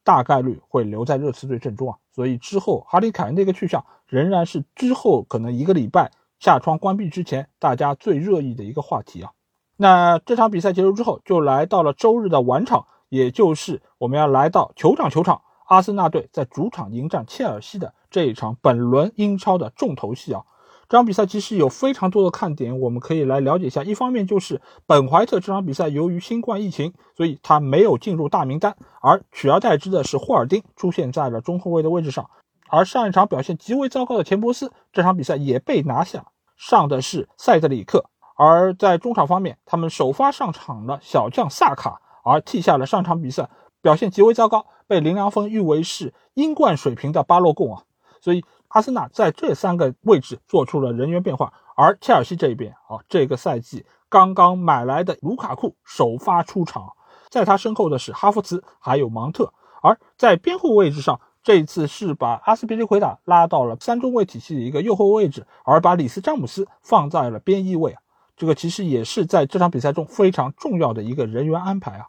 [0.04, 1.98] 大概率会留在热刺队阵中啊。
[2.14, 9.32] 所以之后哈里凯恩的一个去向，仍然是之后可能一个礼拜下窗关闭之前，大家最热议的一个话题啊。
[9.76, 12.86] 那这场比赛结束之后，就来到了周日的晚场。
[13.14, 20.42] 也就是我们要来到酋长球场，阿森纳队在主场迎战切尔西的这一场本轮英超的重头戏啊！
[20.88, 23.84] 这场比赛其实有非常多的看点，我们可以来了解一下。
[23.84, 32.28] 一方面就是本怀特这场比赛由于新冠疫情，所以他没有进入大名单，而取而代之的是霍尔丁出现在了中后卫的位置上。
[32.68, 38.06] 而上一场表现极为糟糕的钱伯斯，这场比赛也被拿下，上的是塞德里克。
[38.36, 42.00] 而在中场方面，他们首发上场了小将萨卡。
[42.24, 43.48] 而替下了上场比赛
[43.80, 47.82] 表现极为糟糕，被林良锋誉为是英冠水平的巴洛贡啊，
[48.20, 51.52] 所以阿森纳在这三个位置做出了人员变化。
[51.76, 56.92] 而切尔西这边啊，这个赛季刚刚买来的卢卡库首发出场，
[57.28, 59.52] 在他身后的是哈弗茨还有芒特。
[59.82, 68.00] 而在边后位置上，这一次是把阿斯皮利奎塔拉到了三中卫体系的一个右后位置，而把里斯詹姆斯放在了边翼位啊，
[68.36, 72.06] 这个其实也是在这场比赛中非常重要的一个人员安排啊。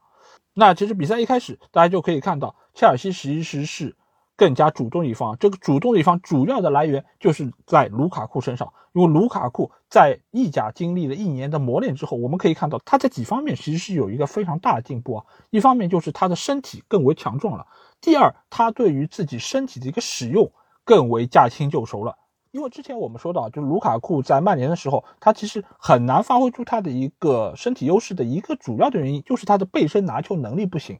[0.58, 3.98] 那其实比赛一开始，大家就可以看到，切尔西其实是
[4.38, 5.38] 更加主动一方。
[5.38, 15.26] 这个主动一方主要的来源就是在卢卡库身上，因为卢卡库在意甲经历了一年的磨练之后，我们可以看到他在几方面其实是有一个非常大的进步啊。
[15.50, 17.68] 一方面就是他的身体更为强壮了，
[18.00, 20.54] 第二，他对于自己身体的一个使用
[20.86, 22.18] 更为驾轻就熟了。
[22.56, 30.98] 因为之前我们说到，就是卢卡库在曼联的时候，他其实很难发挥出他的一个身体优势的一个主要的原因，就是他的背身拿球能力不行。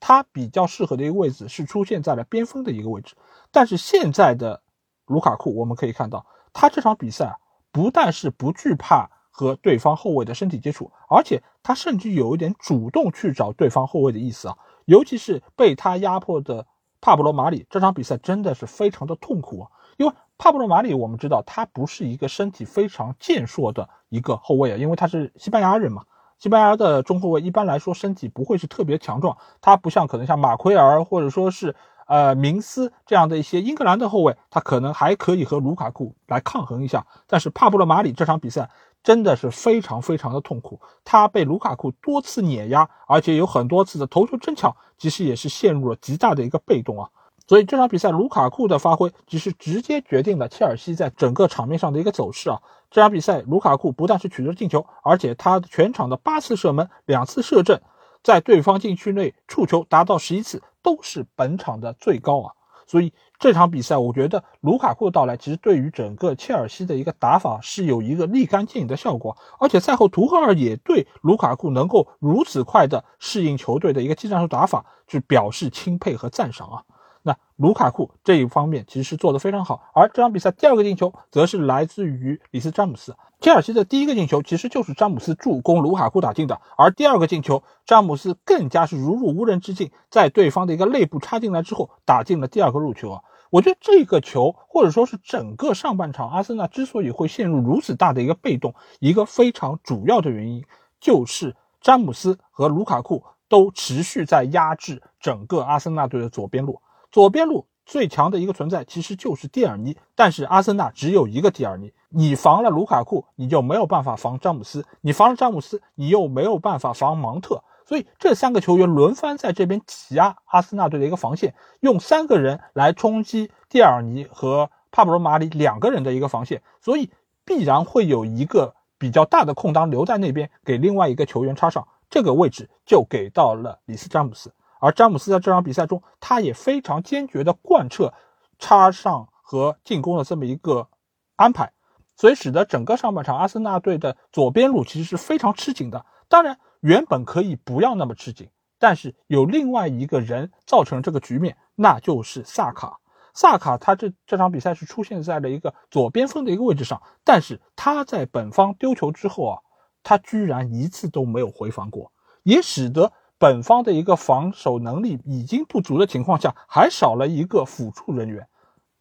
[0.00, 3.14] 他比较适合的一个位置是出现在了边锋的一个位置。
[3.52, 4.62] 但是现在的
[5.04, 6.24] 卢卡库，我们可以看到，
[6.54, 7.38] 他这场比赛
[7.70, 14.56] 不但是不惧怕和对方后卫的身体接触，而且他甚至有一点主动去找对方后卫的意思啊。
[14.86, 16.66] 尤其是被他压迫的
[17.02, 20.14] 帕布罗马里，这场比赛真的是非常的痛苦啊，因为。
[20.36, 26.02] 帕布罗马里，我们知道他不是一个身体非常健硕的一个后卫啊，因为他是西班牙人嘛。
[26.38, 31.74] 西班牙的中后卫一般来说身体不会是特别强壮，他不像可能像马奎尔或者说是
[32.06, 37.06] 呃明斯这样的一些英格兰的后卫，他可能还可以和卢卡库来抗衡一下。
[37.26, 38.68] 但是帕布罗马里这场比赛
[39.02, 47.08] 真的是非常非常的痛苦，他被卢卡库多次碾压，而且有很多次的头球争抢，其实也是陷入了极大的一个被动啊。
[47.46, 52.62] 所以这场比赛，卢卡库的发挥只是直接决定了切尔西在整个场面上的一个走势啊！
[52.90, 57.78] 这场比赛，卢卡库不但是取得了进球，而且他全场的八次射门、两次射正，
[58.22, 62.52] 在对方禁区内触球达到十一次，都是本场的最高啊！
[62.86, 69.36] 所以这场比赛，我觉得卢卡库的到来，其实对于整个切尔西的一个打法是有一个立竿见影的效果。
[69.58, 76.82] 而且赛后，图赫尔也对卢卡库能够如此快的适应球队的一个技战术打法，去表示钦佩和赞赏啊！
[77.26, 83.16] 那卢卡库这一方面其实是做得非常好，而这场比赛第二个进球则是来自于里斯詹姆斯。
[83.40, 93.22] 切尔西的第一个进球其实就是詹姆斯助攻卢卡库打进的，而第二个进球詹姆斯更加是如入无人之境，在对方的一个内部插进来之后打进了第二个入球啊！
[93.48, 100.62] 我觉得这个球或者说是整个上半场阿森纳之所以会陷入如此大的一个被动，一个非常主要的原因
[101.00, 106.80] 就是詹姆斯和卢卡库都持续在压制整个阿森纳队的左边路。
[107.14, 117.62] 左边路最强的一个存在其实就是蒂尔尼，但是阿森纳只有一个蒂尔尼，你防了卢卡库，你就没有办法防詹姆斯；你防了詹姆斯，你又没有办法防芒特。
[117.86, 127.08] 所以这三个球员轮番在这边挤压阿森纳队的一个防线，用三个人来冲击蒂尔尼和帕布罗马里两个人的一个防线，所以
[127.44, 134.52] 必然会有一个比较大的空当留在那边，给另外一个球员插上，这个位置就给到了里斯詹姆斯。
[134.84, 138.12] 而詹姆斯在这场比赛中，他也非常坚决地贯彻
[138.58, 140.88] 插上和进攻的这么一个
[141.36, 141.72] 安排，
[142.16, 146.04] 所以使得整个上半场阿森纳队的左边路其实是非常吃紧的。
[146.28, 152.98] 当然，原本可以不要那么吃紧，但是有另外一个人造成了这个局面，那就是萨卡。
[153.32, 159.58] 萨卡他这这场比赛是出现在了一个左边锋的一个位置上，但是他在本方丢球之后啊，
[160.02, 162.12] 他居然一次都没有回防过，
[162.42, 168.46] 也使得本方的一个防守能力已经不足的情况下，还少了一个辅助人员，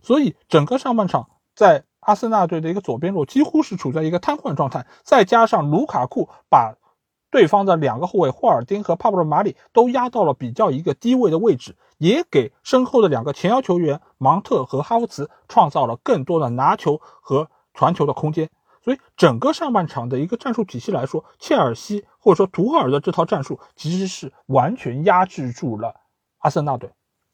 [0.01, 6.75] 所以整个上半场在阿森纳队的一个左边路几乎是处在一个瘫痪状态，再加上卢卡库把。
[7.31, 18.51] 对方的两个后卫霍尔丁和帕布罗马里都压到了比较一个低位的位置，也给身后的两个前腰球员芒特和哈弗茨创造了更多的拿球和传球的空间。
[18.84, 25.95] 所以整个上半场的一个战术体系来说，切尔西或者说图赫尔的这套战术其实是完全压制住了
[26.39, 26.89] 阿森纳队。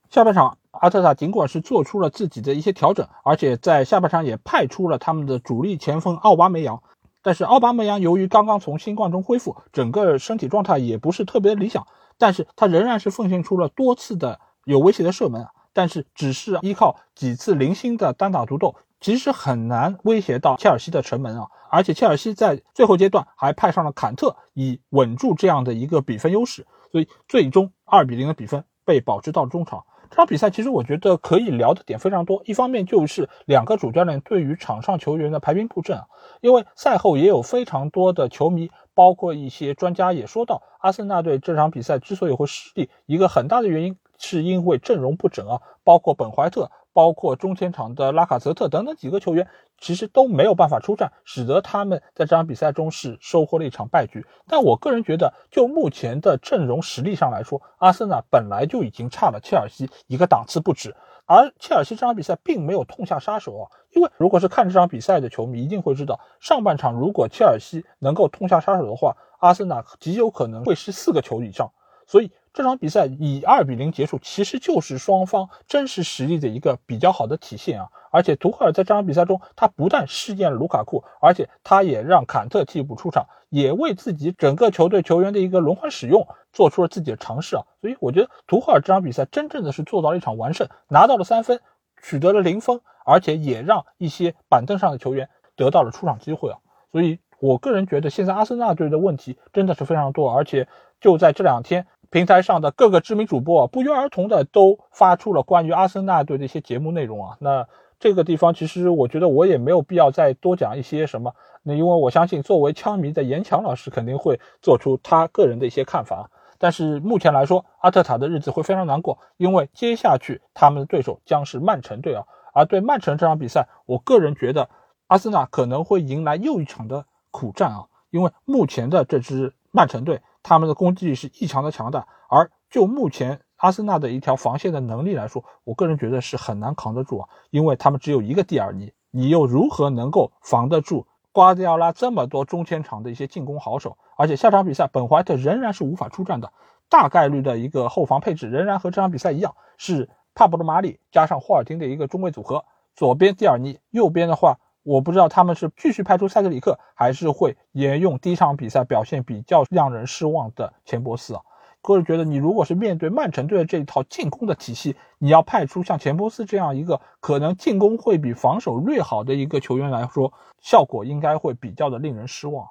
[0.10, 6.82] 下半场，阿特塔尽管是做出了自己的一些调整，而且在下半场也派出了他们的主力前锋奥巴梅扬。
[7.22, 11.86] 但是奥巴梅扬由于刚刚从新冠中恢复，整个身体状态也不是特别理想，
[12.18, 15.48] 但是他仍然是奉献出了多次的有威胁的射门。
[15.72, 21.48] 但是只是依靠几次零星的单打独斗，其实很难威胁到切尔西的城门啊。
[21.72, 29.86] 而且切尔西在最后阶段还派上了坎特，以稳住这样的一个比分优势，所以最终二比零的比分被保持到中场。
[30.10, 36.06] 这场比赛其实我觉得可以聊的点非常多，一方面就是两个主教练对于场上球员的排兵布阵啊，
[36.42, 46.72] 因为赛后也有非常多的球迷，包括一些专家也说到，阿森纳队这场比赛之所以会失利，一个很大的原因是因为阵容不整啊，包括本怀特。
[46.94, 49.48] 包括中前场的拉卡泽特等等几个球员，
[49.80, 54.26] 其实都没有办法出战，使得他们在这场比赛中是收获了一场败局。
[54.48, 60.96] 但我个人觉得，就目前的阵容实力上来说，阿森纳本来就已经差了切尔西一个档次不止。
[61.26, 71.72] 而切尔西这场比赛并没有痛下杀手啊，因为如果是看这场比赛的球迷一定会知道，上半场如果切尔西能够痛下杀手的话，阿森纳极有可能会是四个球以上。
[72.08, 72.32] 所以。
[72.54, 77.90] 这场比赛以二比零结束，其实就是双方真实实力的一个比较好的体现啊！
[78.12, 87.64] 而且图赫尔在这场比赛中，他不但试验了卢卡库，而且他也让坎特替补出场，也为自己整个球队球员的一个轮换使用做出了自己的尝试啊！
[87.82, 91.62] 所以我觉得图赫尔这场比赛真正的是做到了一场完胜，拿到了三分，
[92.02, 96.58] 取得了零分，而且也让一些板凳上的球员得到了出场机会啊！
[96.92, 100.68] 所以我个人觉得，现在阿森纳队的问题真的是非常多，而且
[101.00, 101.86] 就在这两天。
[102.12, 107.38] 平台上的各个知名主播啊不约而同的都发出了关于阿森纳队的一些节目内容啊。
[107.40, 107.68] 那
[108.00, 111.36] 这个地方其实我觉得我也没有必要再多讲一些什么。
[111.62, 116.32] 那因为我相信作为枪迷的严强老师肯定会做出他个人的一些看法。
[116.58, 122.26] 但是目前来说，阿特塔的日子会非常难过，因为接下去他们的对手将是曼城队啊。
[122.54, 124.68] 而对曼城这场比赛，我个人觉得
[125.08, 127.86] 阿森纳可能会迎来又一场的苦战啊。
[128.10, 130.22] 因为目前的这支曼城队。
[130.42, 143.98] 他们的攻击力是异常的强大，而就目前阿森纳的一条防线的能力来说，我个人觉得是很难扛得住啊，因为他们只有一个蒂尔尼，你又如何能够防得住瓜迪奥拉这么多中前场的一些进攻好手？
[144.18, 146.52] 而且下场比赛本怀特仍然是无法出战的，
[146.90, 152.66] 大概率的一个后防配置仍然和这场比赛一样，是帕布罗马里加上霍尔丁的一个中卫组合，
[152.96, 154.58] 左边蒂尔尼，右边的话。
[154.84, 161.42] 我不知道他们是继续派出塞德里克，还是会沿用第一场比赛表现比较让人失望的钱伯斯啊？
[161.82, 172.68] 个人觉得，你如果是面对曼城队的这一套进攻的体系，你要派出像钱伯斯这样一个可能进攻会比防守略好的一个球员来说，效果应该会比较的令人失望。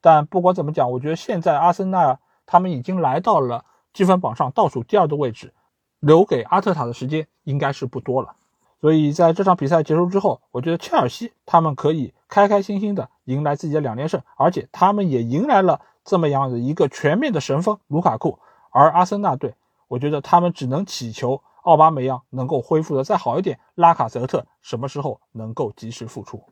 [0.00, 5.52] 但不管怎么讲，我觉得现在阿森纳他们已经来到了积分榜上倒数第二的位置，
[5.98, 8.36] 留给阿特塔的时间应该是不多了。
[8.84, 18.38] 所以在这场比赛结束之后，我觉得切尔西他们可以开开心心的迎来自己的两连胜，而且他们也迎来了这么样的一个全面的神锋卢卡库。
[18.70, 19.54] 而阿森纳队，
[19.88, 26.44] 我觉得他们只能祈求奥巴梅扬能够恢复的再好一点，拉卡泽特什么时候能够及时复出。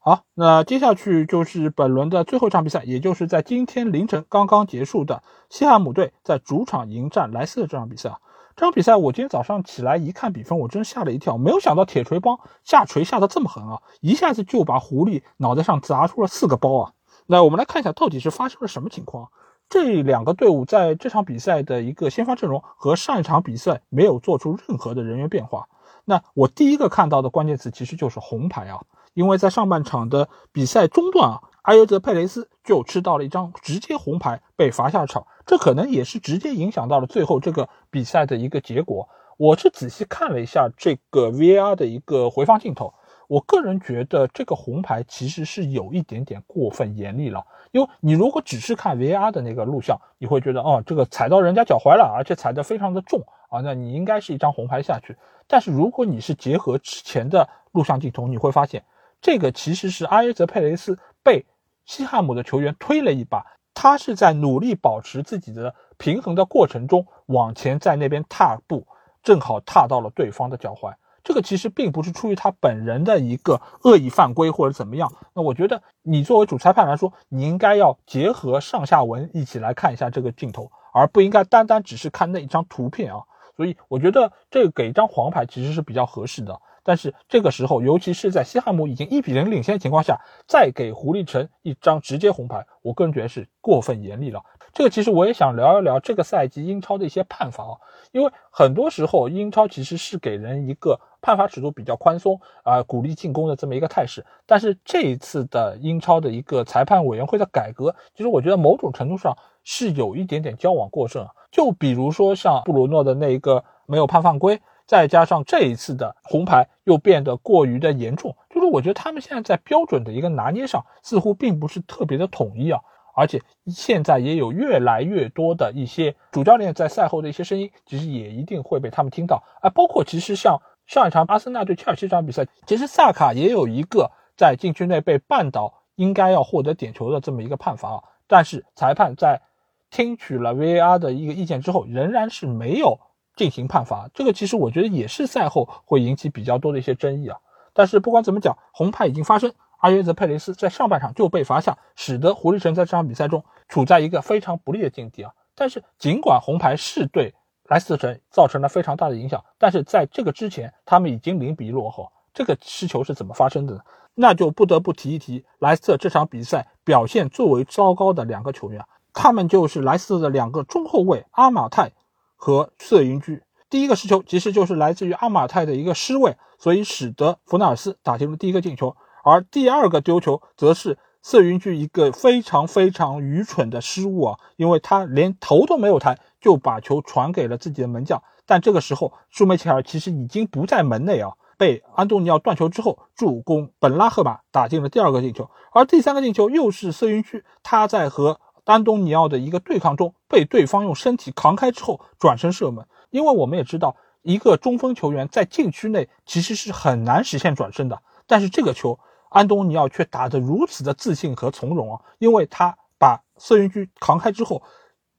[0.00, 8.16] 好，那接下去就是本轮的最后一场比赛，也就是在今天凌晨刚刚结束的西汉姆队在主场迎战莱斯的这场比赛。
[8.56, 11.36] 这场比赛，我今天早上起来一看比分，我真吓了一跳。
[11.36, 16.92] 没有想到铁锤帮下锤下的这么狠啊，一下子就把狐狸脑袋上砸出了四个包啊！
[17.26, 19.28] 那我们来看一下，到底是发生了什么情况？
[19.68, 25.68] 这两个队伍在这场比赛的一个先发阵容和上一场比赛没有做出任何的人员变化。
[26.06, 28.80] 那我第一个看到的关键词其实就是红牌啊，
[29.12, 31.42] 因为在上半场的比赛中段啊。
[31.66, 39.08] 阿尤泽佩雷斯就吃到了一张直接红牌，被罚下场，这可能也是直接影响到了最后这个比赛的一个结果。
[39.38, 42.92] 我是仔细看了一下这个 V R 的一个回放镜头，
[43.28, 47.46] 我个人觉得这个红牌其实是有一点点过分严厉了。
[47.70, 53.20] 因为你如果只是看 V R 的那个录像，你会觉得哦，这个踩到人家脚踝了，而且踩得非常的重
[53.50, 55.16] 啊，那你应该是一张红牌下去。
[55.46, 58.82] 但是如果你是结合之前的录像镜头，你会发现
[59.20, 61.46] 这个其实是阿耶泽佩雷斯被
[61.84, 63.44] 西汉姆的球员推了一把，
[63.76, 68.86] 他是在努力保持自己的平衡的过程中往前在那边踏步，
[69.22, 70.94] 正好踏到了对方的脚踝。
[71.22, 75.12] 这个其实并不是出于他本人的一个恶意犯规或者怎么样。
[75.34, 83.20] 那我觉得你作为主裁判来说，你应该要结合上下文一起来看一下这个镜头，而不应该单单只是看那一张图片啊。
[83.56, 86.58] 所以我觉得这个给一张黄牌其实是比较合适的。
[86.86, 94.40] 但是这个时候，尤其是在西汉姆已经一比零领先的情况下，再给狐狸城一张直接红牌，我个人觉得是过分严厉了。
[94.72, 97.74] 这个其实我也想聊一聊这个赛季英超的一些判罚啊，
[98.12, 104.24] 因为很多时候英超其实是给人一个判罚尺度比较宽松啊，鼓励进攻的这么一个态势。
[104.46, 111.26] 但是这一次的英超的一个裁判委员会的改革，其实我觉得某种程度上是有一点点交往过正。
[111.50, 114.60] 就比如说像布鲁诺的那一个没有判犯规。
[114.86, 122.80] 再加上这一次的红牌又变得过于的严重，就是我觉得他们现在在标准的一个拿捏上似乎并不是特别的统一啊，
[123.16, 129.70] 而且现在也有越来越多的一些主教练在赛后的一些声音，其实也一定会被他们听到啊。
[129.70, 139.42] 包括其实像上一场阿森纳对切尔西这场比赛，其实萨卡也有一个在禁区内被绊倒，应该要获得点球的这么一个判罚啊，但是裁判在
[139.90, 143.00] 听取了 VAR 的一个意见之后，仍然是没有。
[143.36, 147.38] 进行判罚，这个其实我觉得也是赛后会引起比较多的一些争议啊。
[147.72, 155.32] 但是不管怎么讲，红牌已经发生，阿约泽佩雷斯在上半场就被罚下，使得狐狸城在这场比赛中处在一个非常不利的境地啊。
[155.54, 157.34] 但是尽管红牌是对
[157.68, 162.10] 莱斯特城造成了非常大的影响，但是在这个之前，他们已经零比一落后。
[162.32, 163.80] 这个失球是怎么发生的呢？
[164.14, 168.82] 那就不得不提一提莱斯特这场比赛表现最为糟糕的两个球员，
[169.12, 171.92] 他们就是莱斯特的两个中后卫阿马泰。
[172.36, 178.96] 和瑟云居，第一个失球其实就是来自于阿马泰的一个失位，所以使得弗纳尔斯打进了第一个进球。
[179.24, 188.22] 而第二个丢球则是瑟云居一个非常非常愚蠢的失误啊，因为他连头都没有抬就把球传给了自己的门将。
[188.46, 195.50] 但这个时候舒梅切尔其实已经不在门内啊，被安东尼奥断球之后助攻本拉赫马打进了第二个进球。
[195.72, 202.84] 而第三个进球又是瑟云居他在和安东尼奥的一个对抗中，被对方用身体扛开之后转身射门。
[203.10, 208.02] 因为我们也知道，一个中锋球员在禁区内其实是很难实现转身的。
[208.26, 208.98] 但是这个球，
[209.30, 212.02] 安东尼奥却打得如此的自信和从容啊！
[212.18, 214.62] 因为他把瑟云居扛开之后，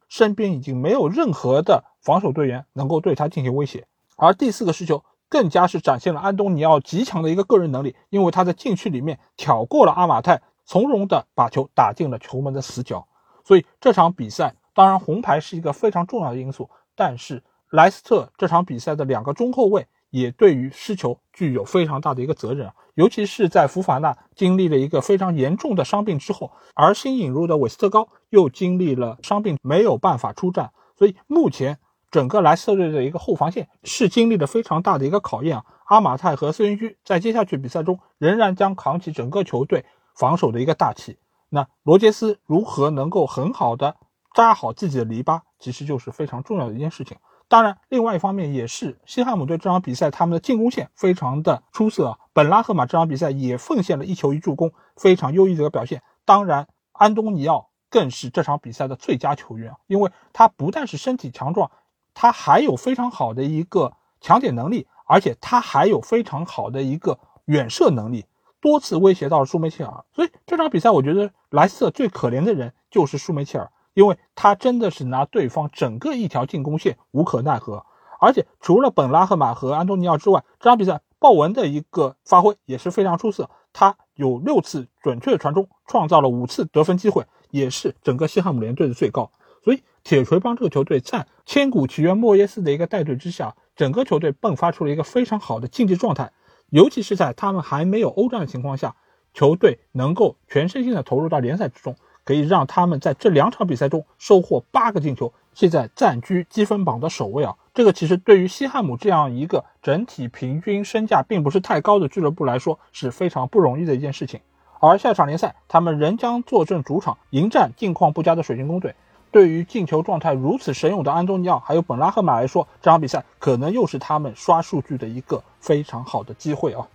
[0.10, 3.88] 身边已经没有任何的防守队员能够对他进行威胁。
[4.18, 13.08] 而第四个失球更加是展现了安东尼奥极强的一个个人能力，因为他在禁区里面挑过了阿马泰，从容的把球打进了球门的死角。
[13.48, 31.80] 所以这场比赛，当然红牌是一个非常重要的因素，但是莱斯特这场比赛的两个中后卫也对于失球具有非常大的一个责任啊，尤其是在福法纳经历了一个非常严重的伤病之后，而新引入的韦斯特高又经历了伤病没有办法出战，所以目前
[32.12, 35.66] 整个莱斯特队的一个后防线是经历了非常大的一个考验啊。
[35.86, 39.86] 阿马泰和斯云居在接下去比赛中仍然将扛起整个球队
[40.18, 41.18] 防守的一个大旗。
[41.50, 43.96] 那罗杰斯如何能够很好的
[44.34, 47.18] 扎好自己的篱笆，其实就是非常重要的一件事情。
[47.50, 56.04] 当然，另外一方面也是西汉姆队这场比赛他们的进攻线非常的出色，本拉赫马这场比赛也奉献了一球一助攻，非常优异的表现。
[56.26, 61.72] 当然，安东尼奥更是这场比赛的最佳球员，因为他不但是身体强壮，
[62.14, 68.26] 他还有非常好的一个抢点能力，而且他还有非常好的一个远射能力。
[68.60, 77.86] 多次威胁到了舒梅切尔，所以这场比赛我觉得莱斯特最可怜的人就是舒梅切尔，因为他真的是拿对方整个一条进攻线无可奈何。
[78.20, 89.32] 而且除了本拉赫马和安东尼奥之外，这场比赛鲍文的一个发挥也是非常出色，他有六次准确的传中，创造了五次得分机会，也是整个西汉姆联队的最高。
[89.64, 96.32] 所以铁锤帮这个球队在千古奇冤莫耶斯的一个带队之下，整个球队迸发出了一个非常好的竞技状态。
[96.70, 98.96] 尤其是在他们还没有欧战的情况下，
[99.34, 107.56] 球队能够全身心的投入到联赛之中，可以让他们在这两场比赛中收获八个进球，现在暂居积分榜的首位啊！
[107.74, 114.40] 这个其实对于西汉姆这样一个整体平均身价并不是太高的俱乐部来说是非常不容易的一件事情。
[114.80, 118.96] 而下场联赛，他们仍将坐镇主场迎战近况不佳的水晶宫队。
[119.30, 126.88] 对于进球状态如此神勇的安东尼奥还有本拉赫马来说，这场比赛可能又是他们刷数据的一个非常好的机会啊！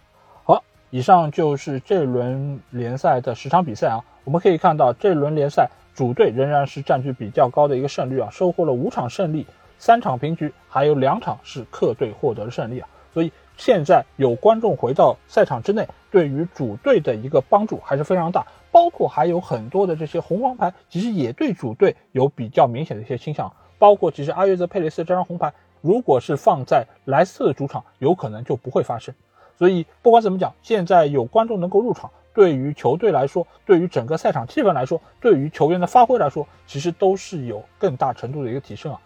[0.94, 9.46] 以上就是这轮联赛的十场比赛啊，我们可以看到这轮联赛主队仍然是占据比较高的一个胜率啊，收获了五场胜利，
[9.78, 12.86] 三场平局，还有两场是客队获得了胜利啊。
[13.14, 18.44] 所以现在有观众回到赛场之内，对于主队的一个帮助还是非常大。
[18.70, 23.50] 包括还有很多的这些红黄牌，其实也对主队有比较明显的一些倾向。
[23.78, 25.50] 包括其实阿约泽佩雷斯这张红牌，
[25.80, 29.14] 如果是放在莱斯特的主场，有可能就不会发生。
[29.62, 39.00] 所以不管怎么讲，现在有观众能够入场，对于球队来说，对于整个赛场气氛来说，对于球员的发挥来说，其实都是有更大程度的一个提升啊。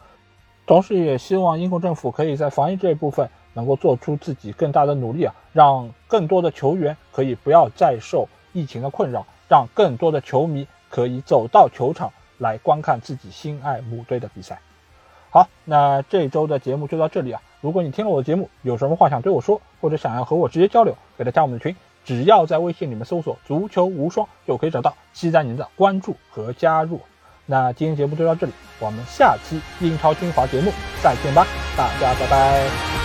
[0.67, 14.59] 同时，也希望英国政府可以在防疫这一部分能够做出自己更大的努力啊，让更多的球员可以不要再受疫情的困扰，让更多的球迷可以走到球场来观看自己心爱母队的比赛。
[15.37, 17.39] 好，那这周的节目就到这里啊。
[17.61, 21.77] 如果你听了我的节目，有什么话想对我说，或者想要和我直接交流，给他加我们的群，
[22.07, 26.99] 只要在微信里面搜索“足球无双”就可以找到，期待您的关注和加入。
[27.45, 30.73] 那今天节目就到这里，我们下期英超精华节目
[31.03, 31.47] 再见吧，
[31.77, 32.96] 大家拜拜。